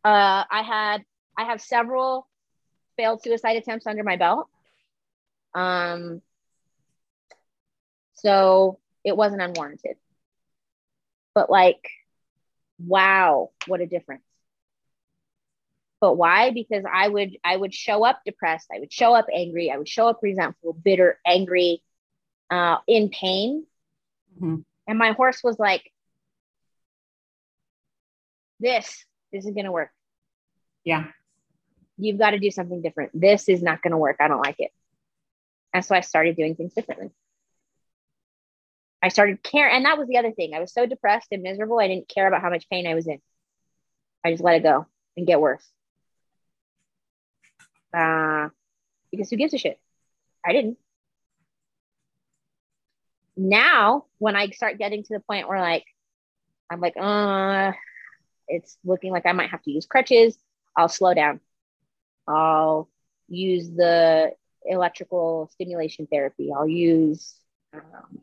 [0.05, 1.05] uh, i had
[1.39, 2.29] i have several
[2.97, 4.49] failed suicide attempts under my belt.
[5.55, 6.23] Um
[8.15, 9.97] so it wasn't unwarranted.
[11.35, 11.89] But like
[12.79, 14.25] wow what a difference.
[16.01, 16.51] But why?
[16.51, 18.69] Because i would i would show up depressed.
[18.75, 19.71] I would show up angry.
[19.71, 21.83] I would show up resentful bitter angry
[22.51, 23.67] uh, in pain.
[24.43, 24.65] Mhm.
[24.87, 25.91] and my horse was like
[28.61, 29.91] this this is going to work.
[30.85, 31.07] Yeah.
[31.97, 33.19] you've got to do something different.
[33.19, 34.17] This is not going to work.
[34.21, 34.73] I don't like it.
[35.73, 37.11] And so i started doing things differently
[39.07, 40.55] i started care and that was the other thing.
[40.55, 43.07] I was so depressed and miserable i didn't care about how much pain i was
[43.07, 43.21] in.
[44.25, 44.87] I just let it go
[45.17, 45.65] and get worse.
[47.95, 48.49] Uh,
[49.11, 49.81] because who gives a shit?
[50.45, 50.79] I didn't.
[53.37, 55.85] Now when i start getting to the point where like
[56.71, 57.73] i'm like uh
[58.49, 60.37] it's looking like i might have to use crutches
[60.77, 61.41] i'll slow down.
[62.29, 62.89] I'll
[63.29, 64.33] use the
[64.65, 66.53] electrical stimulation therapy.
[66.55, 67.35] I'll use
[67.73, 68.21] um,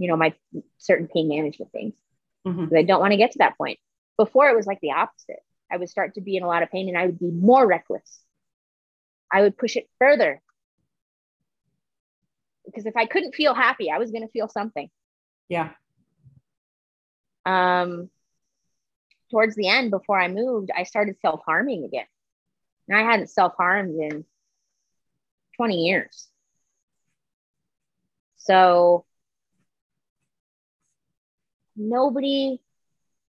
[0.00, 0.34] you know my
[0.78, 1.94] certain pain management things
[2.46, 2.76] Mhm.
[2.76, 3.78] i don't want to get to that point
[4.16, 6.70] before it was like the opposite i would start to be in a lot of
[6.70, 8.24] pain and i would be more reckless
[9.30, 10.40] i would push it further
[12.64, 14.90] because if i couldn't feel happy i was going to feel something
[15.48, 15.70] Yeah.
[17.46, 18.10] um,
[19.30, 22.06] towards the end before I moved, I started self harming again.
[22.88, 24.24] And I hadn't self harmed in
[25.56, 26.28] 20 years.
[28.36, 29.04] So
[31.80, 32.60] nobody,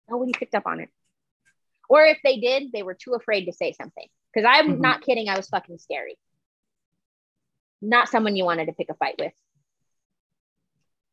[0.08, 0.88] nobody picked up on it.
[1.88, 4.06] Or if they did, they were too afraid to say something.
[4.32, 4.80] Because I'm Mhm.
[4.80, 6.18] not kidding, I was fucking scary.
[7.82, 9.32] Not someone you wanted to pick a fight with.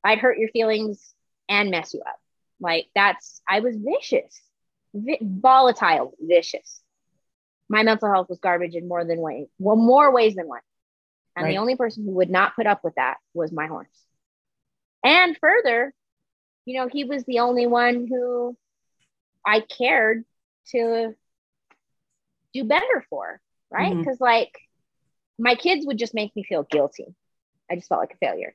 [0.04, 1.14] I'd hurt your feelings
[1.50, 2.20] and mess you up.
[2.60, 4.42] Like that's I was vicious,
[4.94, 6.82] Vi- volatile, vicious.
[7.70, 10.62] my mental health was garbage in more than way, well, more ways than one.
[11.36, 11.52] And Right.
[11.52, 14.06] the only person who would not put up with that was my horse.
[15.04, 15.94] And further,
[16.68, 18.58] you know, he was the only one who
[19.46, 20.26] I cared
[20.72, 21.16] to
[22.54, 23.40] do better for,
[23.72, 23.98] right?
[23.98, 24.52] Because like
[25.40, 27.16] my kids would just make me feel guilty.
[27.72, 28.54] I just felt like a failure.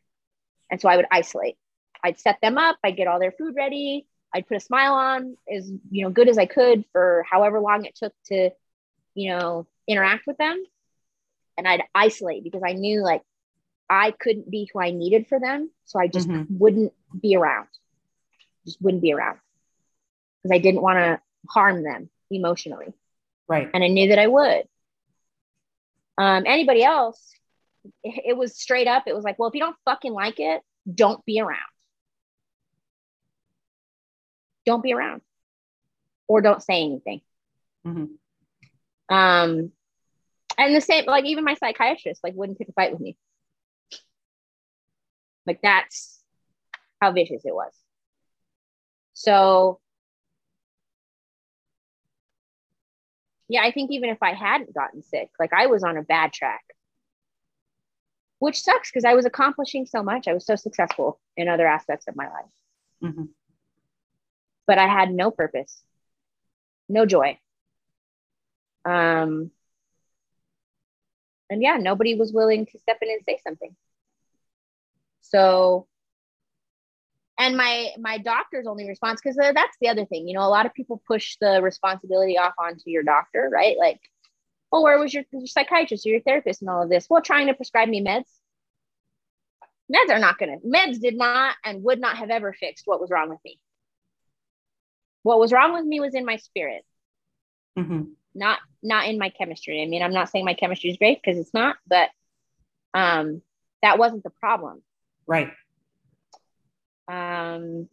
[0.70, 1.56] And so I would isolate.
[2.04, 5.36] I'd set them up, I'd get all their food ready, I'd put a smile on
[5.50, 8.50] as you know good as I could for however long it took to,
[9.14, 10.62] you know, interact with them.
[11.56, 13.22] And I'd isolate because I knew like
[13.88, 15.70] I couldn't be who I needed for them.
[15.86, 16.46] So I just Mhm.
[16.50, 17.68] wouldn't be around.
[18.64, 19.38] Just wouldn't be around.
[20.42, 22.92] Because I didn't want to harm them emotionally
[23.48, 23.68] Right.
[23.72, 24.64] and I knew that I would.
[26.18, 27.32] Um, anybody else,
[28.02, 29.04] it, it was straight up.
[29.06, 31.58] It was like, well, if you don't fucking like it, don't be around.
[34.64, 35.22] Don't be around,
[36.28, 37.20] or don't say anything.
[37.84, 38.10] Mhm.
[39.08, 39.72] Um,
[40.56, 43.16] and the same, like even my psychiatrist, like wouldn't pick a fight with me.
[45.46, 46.22] Like that's
[47.00, 47.72] how vicious it was.
[49.14, 49.80] So
[53.48, 56.32] yeah, I think even if I hadn't gotten sick, like I was on a bad
[56.32, 56.64] track,
[58.38, 60.26] which sucks because I was accomplishing so much.
[60.28, 62.52] I was so successful in other aspects of my life,
[63.02, 63.28] Mhm.
[64.66, 65.82] but I had no purpose,
[66.88, 67.38] no joy.
[68.84, 69.50] Um,
[71.50, 73.76] and yeah, nobody was willing to step in and say something.
[75.20, 75.86] So,
[77.42, 80.64] and my my doctor's only response because that's the other thing, you know, a lot
[80.64, 83.76] of people push the responsibility off onto your doctor, right?
[83.76, 84.00] Like,
[84.70, 87.08] oh, where was your, your psychiatrist or your therapist and all of this?
[87.10, 88.30] Well, trying to prescribe me meds.
[89.92, 90.58] Meds are not gonna.
[90.64, 93.58] Meds did not and would not have ever fixed what was wrong with me.
[95.24, 96.84] What was wrong with me was in my spirit
[97.76, 98.14] Mhm.
[98.34, 99.82] not not in my chemistry.
[99.82, 102.10] I mean, I'm not saying my chemistry is great because it's not, but
[102.94, 103.42] um,
[103.82, 104.82] that wasn't the problem.
[105.26, 105.52] Right.
[107.08, 107.88] Um,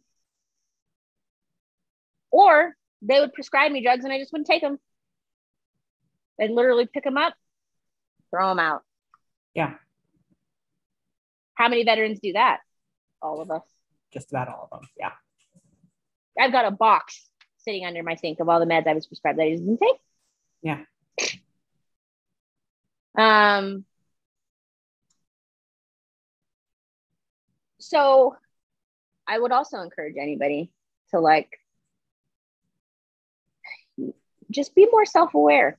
[2.30, 4.78] or they would prescribe me drugs and I just wouldn't take them.
[6.38, 7.34] They'd literally pick them up,
[8.30, 8.82] throw them out.
[9.54, 9.74] Yeah.
[11.54, 12.60] How many veterans do that?
[13.20, 13.62] All of us.
[14.12, 14.88] Just about all of them.
[14.98, 15.12] Yeah.
[16.38, 19.38] I've got a box sitting under my sink of all the meds I was prescribed
[19.38, 19.96] that I didn't take.
[20.62, 20.80] Yeah.
[23.16, 23.84] Um.
[27.78, 28.36] So,
[29.30, 30.72] I would also encourage anybody
[31.10, 31.48] to like
[34.50, 35.78] just be more self-aware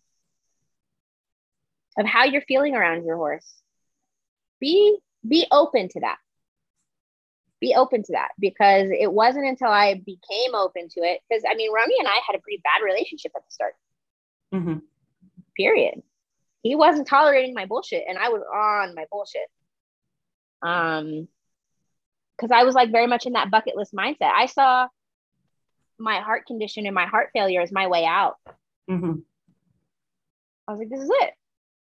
[2.00, 3.54] of how you're feeling around your horse.
[4.62, 4.98] Be
[5.28, 6.18] be open to that.
[7.60, 11.56] Be open to that because it wasn't until I became open to it because I
[11.56, 13.74] mean Remy and I had a pretty bad relationship at the start
[14.54, 14.78] hmm
[15.58, 16.02] period.
[16.64, 19.50] He wasn't tolerating my bullshit and I was on my bullshit.
[20.62, 21.28] Um
[22.42, 24.32] because I was like very much in that bucket list mindset.
[24.36, 24.88] I saw
[26.00, 28.38] my heart condition and my heart failure as my way out.
[28.90, 29.14] hmm
[30.68, 31.34] I was like, this is it.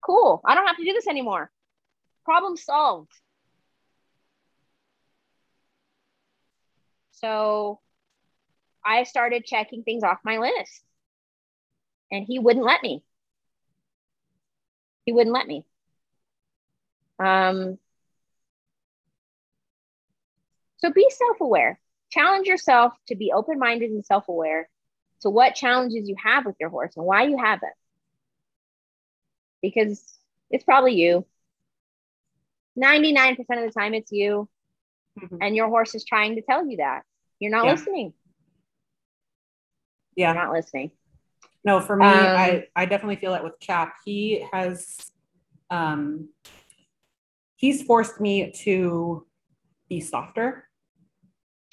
[0.02, 0.42] Cool.
[0.44, 1.52] I don't have to do this anymore.
[2.26, 3.12] Problem solved.
[7.12, 7.80] So
[8.86, 10.84] I started checking things off my list.
[12.12, 13.04] And he wouldn't let me.
[15.06, 15.66] He wouldn't let me.
[17.20, 17.78] Um,
[20.80, 21.80] so be self aware.
[22.12, 24.70] Challenge yourself to be open minded and self aware
[25.22, 27.72] to what challenges you have with your horse and why you have them.
[29.62, 30.02] Because
[30.50, 31.26] it's probably you.
[32.78, 34.50] 99% of the time, it's you.
[35.20, 35.38] Mhm.
[35.42, 37.04] And your horse is trying to tell you that.
[37.40, 37.72] You're not Yeah.
[37.74, 38.14] listening.
[40.16, 40.34] Yeah.
[40.34, 40.92] You're not listening.
[41.66, 43.98] No, for me, Um, I, I definitely feel that with Chap.
[44.06, 45.12] He has,
[45.70, 46.30] um,
[47.56, 49.28] he's forced me to
[49.90, 50.69] be softer.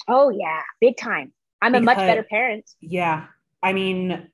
[0.07, 0.61] Oh, yeah.
[0.79, 1.33] Big time.
[1.61, 2.69] I'm a much better parent.
[2.81, 3.25] Yeah.
[3.63, 4.29] I mean,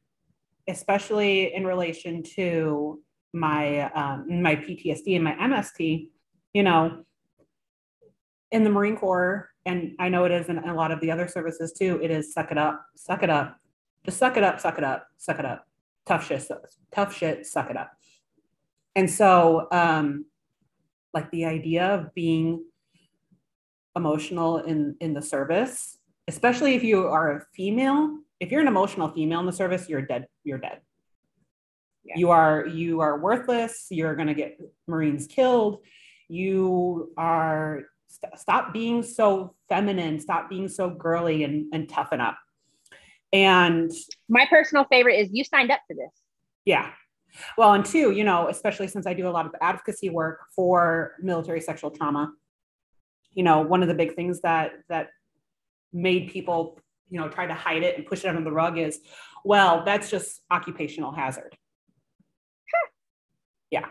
[0.68, 3.02] especially in relation to
[3.34, 6.10] my, um, my PTSD and my MST,
[6.54, 7.04] you know,
[8.52, 11.28] in the Marine Corps, and I know it is in a lot of the other
[11.28, 13.58] services too, it is suck it up, suck it up,
[14.06, 15.66] just suck it up, suck it up, suck it up.
[16.06, 16.46] Tough shit,
[16.94, 17.92] tough shit, suck it up.
[18.96, 20.26] And so, um,
[21.14, 22.66] like the idea of being
[23.96, 25.98] emotional in in the service,
[26.28, 30.02] especially if you are a female, if you're an emotional female in the service, you're
[30.02, 30.28] dead.
[30.44, 30.82] You're dead.
[32.04, 32.16] Yeah.
[32.18, 33.88] You are you are worthless.
[33.90, 35.84] You're gonna get Marines killed.
[36.28, 40.20] You are st- stop being so feminine.
[40.20, 42.38] Stop being so girly and and toughen up.
[43.32, 43.92] And
[44.30, 46.12] My personal favorite is you signed up for this.
[46.66, 46.92] yeah.
[47.58, 51.14] Well, and two, you know, especially since I do a lot of advocacy work for
[51.20, 52.32] military sexual trauma,
[53.34, 55.10] you know, one of the big things that that
[55.92, 56.80] made people,
[57.10, 59.00] you know, try to hide it and push it under the rug is,
[59.44, 61.56] well, that's just occupational hazard.
[63.70, 63.88] Yeah.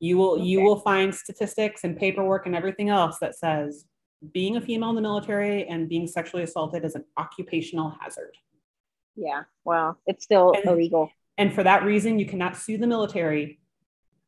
[0.00, 0.44] You will okay.
[0.44, 3.84] you will find statistics and paperwork and everything else that says
[4.32, 8.34] being a female in the military and being sexually assaulted is an occupational hazard.
[9.14, 9.42] Yeah.
[9.64, 11.10] Well, it's still and, illegal.
[11.36, 13.60] And for that reason, you cannot sue the military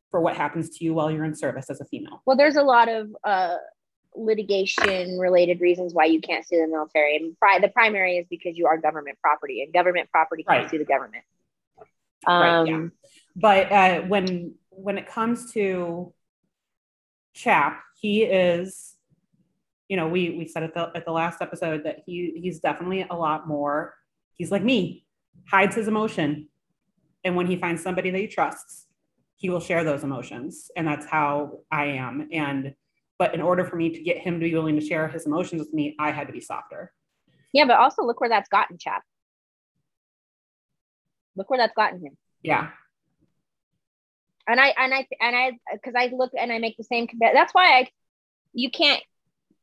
[0.09, 2.21] for what happens to you while you're in service as a female.
[2.25, 3.55] Well, there's a lot of uh,
[4.15, 7.15] litigation related reasons why you can't sue the military.
[7.15, 10.69] And pri- the primary is because you are government property, and government property can't right.
[10.69, 11.23] sue the government.
[12.27, 12.75] Um, right, yeah.
[12.75, 12.91] Um,
[13.35, 16.13] but uh, when when it comes to
[17.33, 18.95] Chap, he is,
[19.87, 23.05] you know, we we said at the at the last episode that he he's definitely
[23.09, 23.95] a lot more.
[24.33, 25.05] He's like me,
[25.49, 26.49] hides his emotion,
[27.23, 28.87] and when he finds somebody that he trusts,
[29.37, 32.27] he will share those emotions, and that's how I am.
[32.31, 32.73] And
[33.21, 35.59] but in order for me to get him to be willing to share his emotions
[35.59, 36.91] with me, I had to be softer.
[37.53, 39.03] Yeah, but also look where that's gotten Chap.
[41.35, 42.17] Look where that's gotten him.
[42.41, 42.69] Yeah.
[44.47, 47.07] And I and I and I because I look and I make the same.
[47.19, 47.89] That's why I
[48.53, 49.03] you can't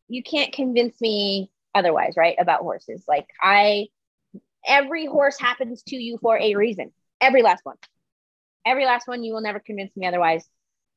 [0.07, 2.37] you can't convince me otherwise, right?
[2.39, 3.03] About horses.
[3.09, 3.89] Like I
[4.65, 6.93] every horse happens to you for a reason.
[7.21, 7.77] Every last one.
[8.65, 9.25] Every last one.
[9.25, 10.49] You will never convince me otherwise.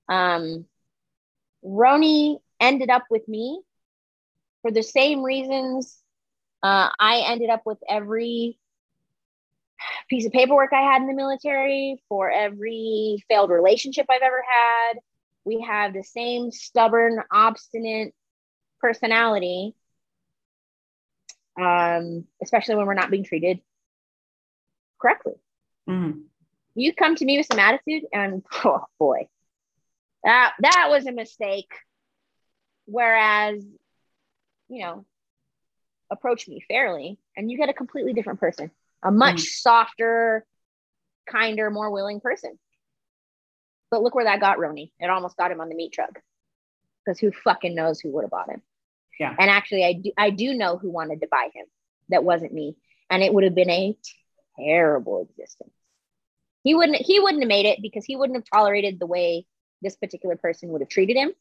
[0.08, 0.68] Um
[1.64, 3.62] Roni ended up with me
[4.62, 6.02] for the same reasons
[6.64, 8.58] uh, I ended up with every
[10.10, 15.00] piece of paperwork I had in the military, for every failed relationship I've ever had.
[15.44, 18.14] We have the same stubborn, obstinate
[18.80, 19.76] personality,
[21.60, 23.60] um, especially when we're not being treated
[25.02, 25.34] correctly.
[25.90, 26.20] Mm-hmm.
[26.76, 29.28] You come to me with some attitude, and oh boy,
[30.24, 31.72] that that was a mistake.
[32.86, 33.64] Whereas,
[34.70, 35.06] you know,
[36.10, 38.72] approach me fairly and you get a completely different person,
[39.04, 39.46] a much mm.
[39.46, 40.46] softer,
[41.30, 42.58] kinder, more willing person.
[43.90, 44.92] But look where that got Roni.
[45.00, 46.20] It almost got him on the meat truck.
[47.06, 48.62] Because who fucking knows who would have bought him?
[49.20, 49.36] Yeah.
[49.38, 51.66] And actually, I do I do know who wanted to buy him.
[52.10, 52.76] That wasn't me.
[53.10, 53.98] And it would have been a
[54.58, 55.74] terrible existence.
[56.64, 59.46] He wouldn't he wouldn't have made it because he wouldn't have tolerated the way
[59.82, 61.34] this particular person would have treated him.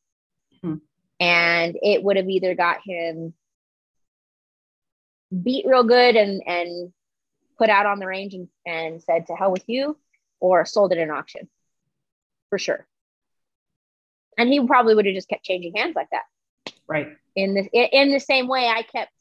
[0.62, 0.74] Hmm.
[1.20, 3.34] And it would have either got him
[5.42, 6.92] beat real good and and
[7.56, 9.97] put out on the range and, and said to hell with you
[10.40, 11.48] or sold at an auction
[12.48, 12.86] for sure
[14.36, 16.24] and he probably would have just kept changing hands like that
[16.88, 19.12] right in the in the same way i kept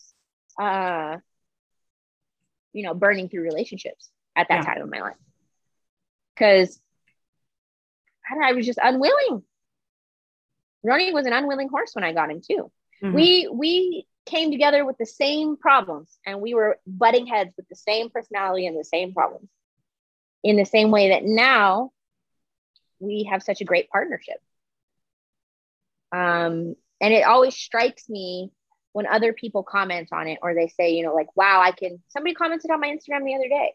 [0.60, 1.18] uh
[2.74, 4.74] you know burning through relationships at that yeah.
[4.74, 5.18] time of my life
[6.34, 6.80] because
[8.44, 9.44] I was just unwilling.
[10.86, 12.72] Roni was an unwilling horse when I got him too.
[13.04, 13.14] Mm-hmm.
[13.14, 17.76] We we came together with the same problems and we were butting heads with the
[17.76, 19.50] same personality and the same problems.
[20.44, 21.92] In the same way that now
[23.00, 24.38] we have such a great partnership.
[26.12, 28.52] Um, and it always strikes me
[28.94, 32.02] when other people comment on it or they say, you know, like, wow, I can
[32.10, 33.74] somebody commented on my Instagram the other day.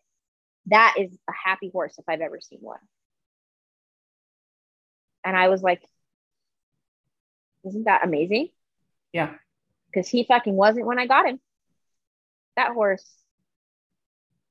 [0.66, 2.78] That is a happy horse if I've ever seen one.
[5.24, 5.82] And I was like,
[7.64, 8.48] isn't that amazing?
[9.12, 9.34] Yeah.
[9.86, 11.40] Because he fucking wasn't when I got him.
[12.56, 13.04] That horse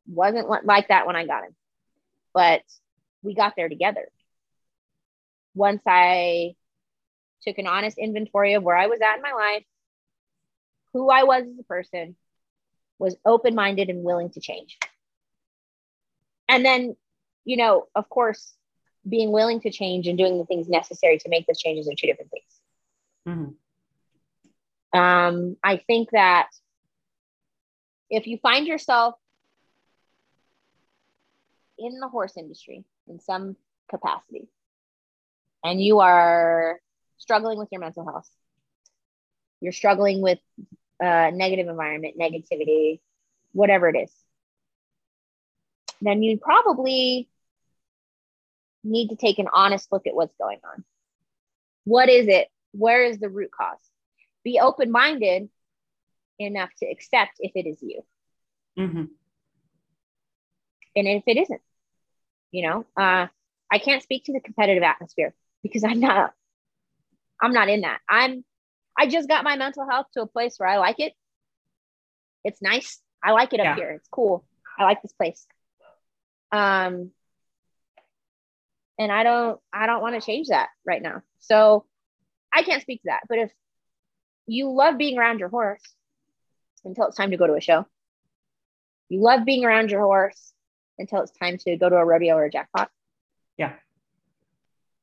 [0.07, 1.56] wasn't like that when I got him.
[2.34, 2.64] But
[3.22, 4.07] we got there together.
[5.56, 6.56] Once I
[7.44, 9.64] took an honest inventory of where I was at in my life,
[10.94, 12.15] who I was as a person,
[12.99, 14.77] was open minded and willing to change.
[16.48, 16.95] And then,
[17.45, 18.53] you know, of course,
[19.07, 22.07] being willing to change and doing the things necessary to make those changes are two
[22.07, 22.45] different things.
[23.27, 24.99] Mm-hmm.
[24.99, 26.49] Um, I think that
[28.09, 29.15] if you find yourself
[31.79, 33.55] in the horse industry in some
[33.89, 34.47] capacity
[35.63, 36.79] and you are
[37.17, 38.29] struggling with your mental health,
[39.61, 40.39] you're struggling with
[41.03, 42.99] uh, negative environment, negativity,
[43.53, 44.11] whatever it is,
[46.01, 47.29] then you probably
[48.83, 50.83] need to take an honest look at what's going on.
[51.85, 52.49] What is it?
[52.73, 53.79] Where is the root cause?
[54.43, 55.49] Be open minded
[56.37, 58.01] enough to accept if it is you.
[58.77, 59.05] Mm-hmm.
[60.95, 61.61] And if it isn't,
[62.51, 63.27] you know, uh,
[63.71, 65.33] I can't speak to the competitive atmosphere
[65.63, 66.33] because I'm not,
[67.41, 67.99] I'm not in that.
[68.09, 68.43] I'm,
[68.97, 71.13] I just got my mental health to a place where I like it.
[72.43, 72.99] It's nice.
[73.23, 73.75] I like it up yeah.
[73.75, 73.91] here.
[73.91, 74.45] It's cool.
[74.77, 75.47] I like this place.
[76.51, 77.11] Um,
[78.99, 81.23] And I don't I don't want to change that right now.
[81.39, 81.85] So
[82.53, 83.21] I can't speak to that.
[83.27, 83.51] But if
[84.47, 85.81] you love being around your horse
[86.85, 87.85] until it's time to go to a show,
[89.09, 90.53] you love being around your horse
[90.99, 92.89] until it's time to go to a rodeo or a jackpot.
[93.57, 93.73] Yeah.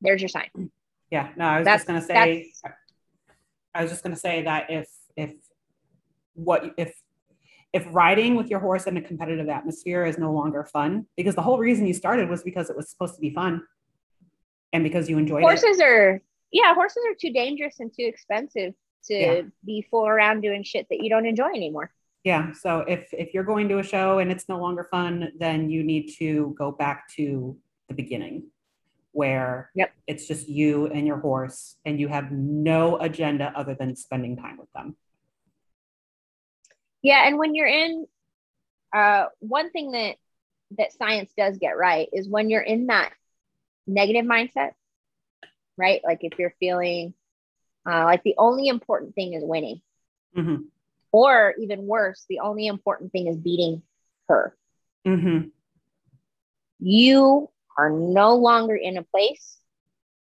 [0.01, 0.71] There's your sign.
[1.11, 1.31] Yeah.
[1.37, 2.53] No, I was That's- just gonna say
[3.75, 5.33] I was just gonna say that if if
[6.35, 6.95] what if
[7.73, 11.43] if riding with your horse in a competitive atmosphere is no longer fun, because the
[11.43, 13.63] whole reason you started was because it was supposed to be fun
[14.73, 15.45] and because you enjoyed it.
[15.45, 16.21] Horses are
[16.53, 18.75] yeah, horses are too dangerous and too expensive
[19.07, 19.43] to Yeah.
[19.65, 21.93] be fool around doing shit that you don't enjoy anymore.
[22.25, 22.53] Yeah.
[22.53, 25.83] So if if you're going to a show and it's no longer fun, then you
[25.83, 27.57] need to go back to
[27.89, 28.51] the beginning
[29.13, 29.93] where Yep.
[30.07, 34.57] it's just you and your horse and you have no agenda other than spending time
[34.59, 34.97] with them.
[37.03, 38.07] Yeah, and when you're in
[38.95, 40.17] uh one thing that
[40.79, 43.13] that science does get right is when you're in that
[43.87, 44.73] negative mindset,
[45.81, 46.01] right?
[46.05, 47.15] Like if you're feeling
[47.89, 49.81] uh, like the only important thing is winning,
[50.37, 50.67] Mhm.
[51.13, 53.83] or even worse, the only important thing is beating
[54.29, 54.55] her.
[55.07, 55.49] Mm-hmm.
[56.79, 59.59] You are no longer in a place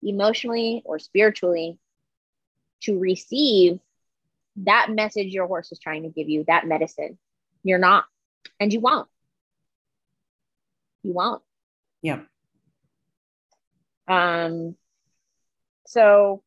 [0.02, 1.78] emotionally or spiritually
[2.82, 3.80] to receive
[4.58, 7.18] that message your horse is trying to give you, that medicine.
[7.64, 8.06] You're not,
[8.60, 9.08] and you won't.
[11.04, 11.42] You won't.
[12.02, 12.28] Yep.
[14.08, 14.76] Um,
[15.94, 16.42] so,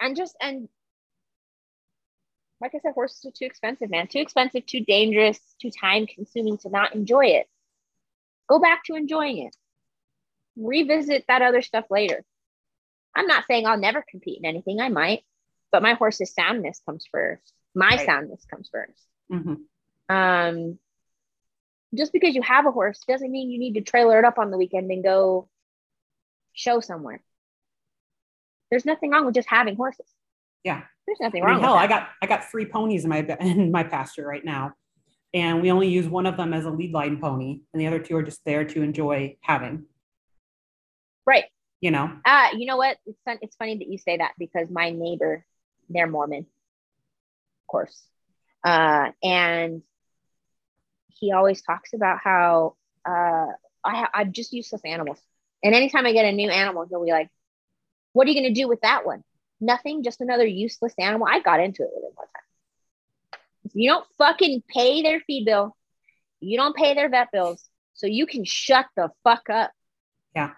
[0.00, 0.68] and just, and
[2.60, 4.06] like I said, horses are too expensive, man.
[4.06, 7.48] Too expensive, too dangerous, too time consuming to not enjoy it.
[8.48, 9.56] Go back to enjoying it.
[10.56, 12.24] Revisit that other stuff later.
[13.14, 14.80] I'm not saying I'll never compete in anything.
[14.80, 15.24] I might,
[15.70, 17.52] but my horse's soundness comes first.
[17.74, 18.06] My Right.
[18.06, 19.02] soundness comes first.
[19.30, 20.14] Mm-hmm.
[20.14, 20.78] Um,
[21.94, 24.50] just because you have a horse doesn't mean you need to trailer it up on
[24.50, 25.48] the weekend and go
[26.52, 27.22] show somewhere.
[28.70, 30.06] There's nothing wrong with just having horses.
[30.64, 30.82] Yeah.
[31.06, 33.72] There's nothing I mean, wrong hell, I got I got three ponies in my in
[33.72, 34.74] my pasture right now,
[35.34, 37.98] and we only use one of them as a lead line pony, and the other
[37.98, 39.84] two are just there to enjoy having.
[41.26, 41.44] right.
[41.80, 42.12] You know.
[42.24, 42.96] Uh, you know what?
[43.06, 45.44] It's fun, it's funny that you say that because my neighbor,
[45.88, 48.00] they're Mormon, of course.
[48.64, 49.82] Uh, and
[51.08, 53.46] he always talks about how uh,
[53.84, 55.18] I I'm just useless animals.
[55.62, 57.28] And anytime I get a new animal, he'll be like,
[58.12, 59.22] "What are you going to do with that one?
[59.60, 63.72] Nothing, just another useless animal." I got into it with him one time.
[63.74, 65.76] You don't fucking pay their feed bill.
[66.40, 69.70] You don't pay their vet bills, so you can shut the fuck up.
[70.34, 70.50] Yeah.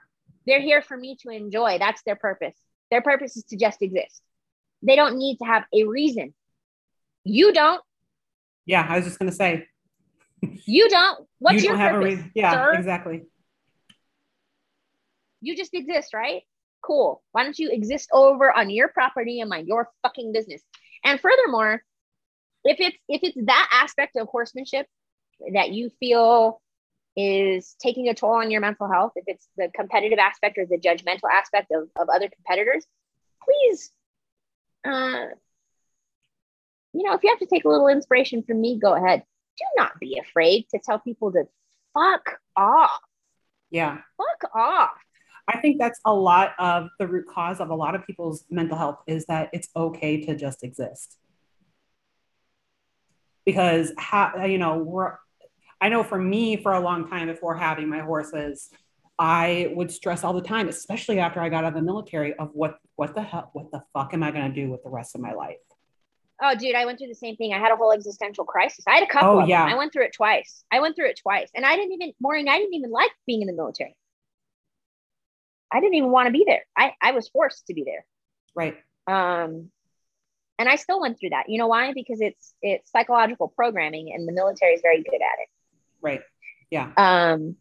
[0.46, 1.78] They're here for me to enjoy.
[1.78, 2.56] That's their purpose.
[2.90, 4.22] Their purpose is to just exist.
[4.82, 6.34] They don't need to have a reason.
[7.24, 7.82] You don't.
[8.66, 9.66] Yeah, I was just gonna say.
[10.66, 11.26] You don't.
[11.38, 12.04] What's you your don't have purpose?
[12.04, 12.32] a reason.
[12.34, 12.72] Yeah, sir?
[12.74, 13.22] exactly.
[15.44, 16.42] You just exist, right?
[16.82, 17.22] Cool.
[17.32, 20.62] Why don't you exist over on your property and mind your fucking business?
[21.04, 21.82] And furthermore,
[22.64, 24.86] if it's if it's that aspect of horsemanship
[25.52, 26.60] that you feel
[27.16, 30.78] is taking a toll on your mental health, if it's the competitive aspect or the
[30.78, 32.86] judgmental aspect of, of other competitors,
[33.44, 33.90] please
[34.84, 35.26] uh
[36.94, 39.24] you know, if you have to take a little inspiration from me, go ahead.
[39.58, 41.48] Do not be afraid to tell people to
[41.92, 43.00] fuck off.
[43.70, 43.98] Yeah.
[44.16, 45.03] Fuck off.
[45.46, 48.78] I think that's a lot of the root cause of a lot of people's mental
[48.78, 51.18] health is that it's okay to just exist.
[53.44, 55.18] Because how you know, we're
[55.80, 58.70] I know for me for a long time before having my horses,
[59.18, 62.50] I would stress all the time, especially after I got out of the military, of
[62.54, 65.20] what what the hell, what the fuck am I gonna do with the rest of
[65.20, 65.56] my life?
[66.42, 67.52] Oh, dude, I went through the same thing.
[67.52, 68.84] I had a whole existential crisis.
[68.88, 69.40] I had a couple.
[69.40, 69.64] Oh, yeah.
[69.64, 70.64] I went through it twice.
[70.72, 73.40] I went through it twice, and I didn't even, Maureen, I didn't even like being
[73.40, 73.94] in the military.
[75.74, 76.64] I didn't even want to be there.
[76.76, 78.06] I, I was forced to be there.
[78.54, 78.76] Right.
[79.08, 79.70] Um,
[80.56, 81.48] and I still went through that.
[81.48, 81.92] You know why?
[81.92, 85.48] Because it's it's psychological programming, and the military is very good at it.
[86.00, 86.20] Right.
[86.70, 86.92] Yeah.
[86.96, 87.56] Um,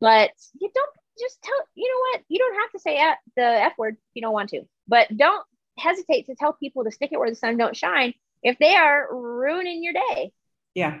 [0.00, 0.90] but you don't
[1.20, 1.56] just tell.
[1.74, 2.24] You know what?
[2.28, 4.62] You don't have to say F- the f word if you don't want to.
[4.86, 5.44] But don't
[5.76, 8.14] hesitate to tell people to stick it where the sun don't shine
[8.44, 10.32] if they are ruining your day.
[10.74, 10.98] Yeah.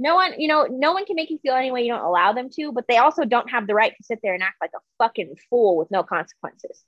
[0.00, 2.32] No one, you know, no one can make you feel any way you don't allow
[2.32, 4.70] them to, but they also don't have the right to sit there and act like
[4.74, 6.84] a fucking fool with no consequences.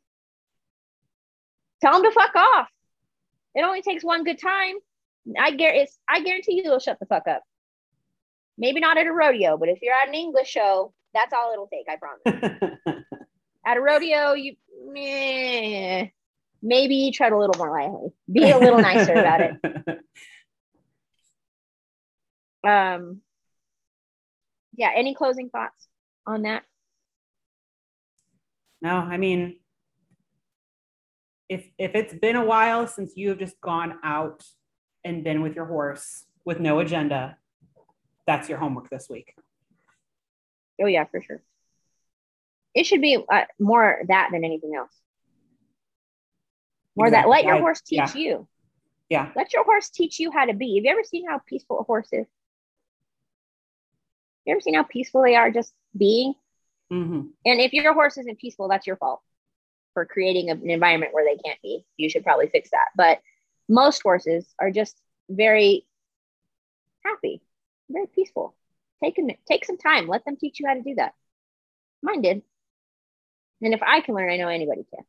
[1.80, 2.68] Tell them to fuck off.
[3.54, 4.76] It only takes one good time.
[5.38, 7.42] I guarantee, I guarantee you they'll shut the fuck up.
[8.56, 11.66] Maybe not at a rodeo, but if you're at an English show, that's all it'll
[11.66, 11.86] take.
[11.88, 13.04] I promise.
[13.66, 14.54] at a rodeo, you
[14.86, 16.08] meh,
[16.62, 18.12] maybe tread a little more lightly.
[18.30, 19.98] Be a little nicer about it.
[22.64, 23.20] Um,
[24.74, 25.88] yeah, any closing thoughts
[26.26, 26.62] on that?
[28.82, 29.56] No, I mean,
[31.48, 34.44] if if it's been a while since you have just gone out
[35.04, 37.36] and been with your horse with no agenda,
[38.26, 39.34] that's your homework this week.
[40.80, 41.42] Oh yeah, for sure.
[42.74, 44.94] It should be uh, more that than anything else.
[46.96, 47.22] More exactly.
[47.22, 48.14] that let your horse teach yeah.
[48.14, 48.48] you.
[49.08, 49.30] Yeah.
[49.34, 50.76] Let your horse teach you how to be.
[50.76, 52.26] Have you ever seen how peaceful a horse is?
[54.50, 56.34] You ever seen how peaceful they are just being?
[56.92, 57.20] Mm-hmm.
[57.46, 59.20] And if your horse isn't peaceful, that's your fault
[59.94, 61.84] for creating an environment where they can't be.
[61.96, 62.88] You should probably fix that.
[62.96, 63.20] But
[63.68, 64.96] most horses are just
[65.28, 65.86] very
[67.04, 67.40] happy,
[67.88, 68.56] very peaceful.
[69.04, 70.08] Take a, take some time.
[70.08, 71.14] Let them teach you how to do that.
[72.02, 72.42] Mine did.
[73.62, 75.04] And if I can learn, I know anybody can.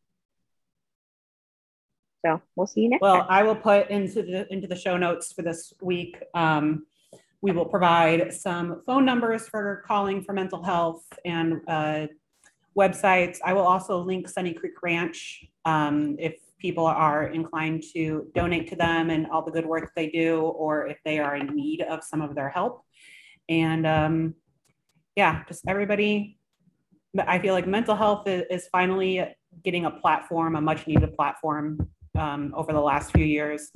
[2.23, 3.01] So we'll see you next.
[3.01, 3.27] Well, time.
[3.27, 6.21] I will put into the into the show notes for this week.
[6.35, 6.85] Um,
[7.41, 12.07] we will provide some phone numbers for calling for mental health and uh,
[12.77, 13.39] websites.
[13.43, 18.75] I will also link Sunny Creek Ranch um, if people are inclined to donate to
[18.75, 22.03] them and all the good work they do, or if they are in need of
[22.03, 22.85] some of their help.
[23.49, 24.35] And um,
[25.15, 26.37] yeah, just everybody.
[27.17, 29.25] I feel like mental health is, finally
[29.63, 33.69] getting a platform, a much needed platform um, over the last few years.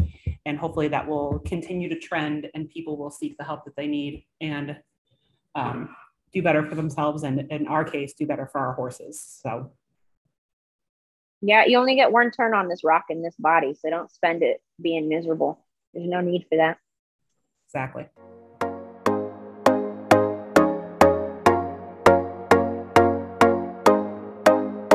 [0.45, 3.88] And hopefully that will continue to trend and people will seek the help that they
[3.88, 4.77] need and
[5.55, 5.95] um,
[6.34, 7.23] do better for themselves.
[7.23, 9.39] And in our case, do better for our horses.
[9.41, 9.72] So.
[11.41, 13.73] Yeah, you only get one turn on this rock in this body.
[13.73, 15.59] So don't spend it being miserable.
[15.93, 16.77] There's no need for that.
[17.67, 18.07] Exactly.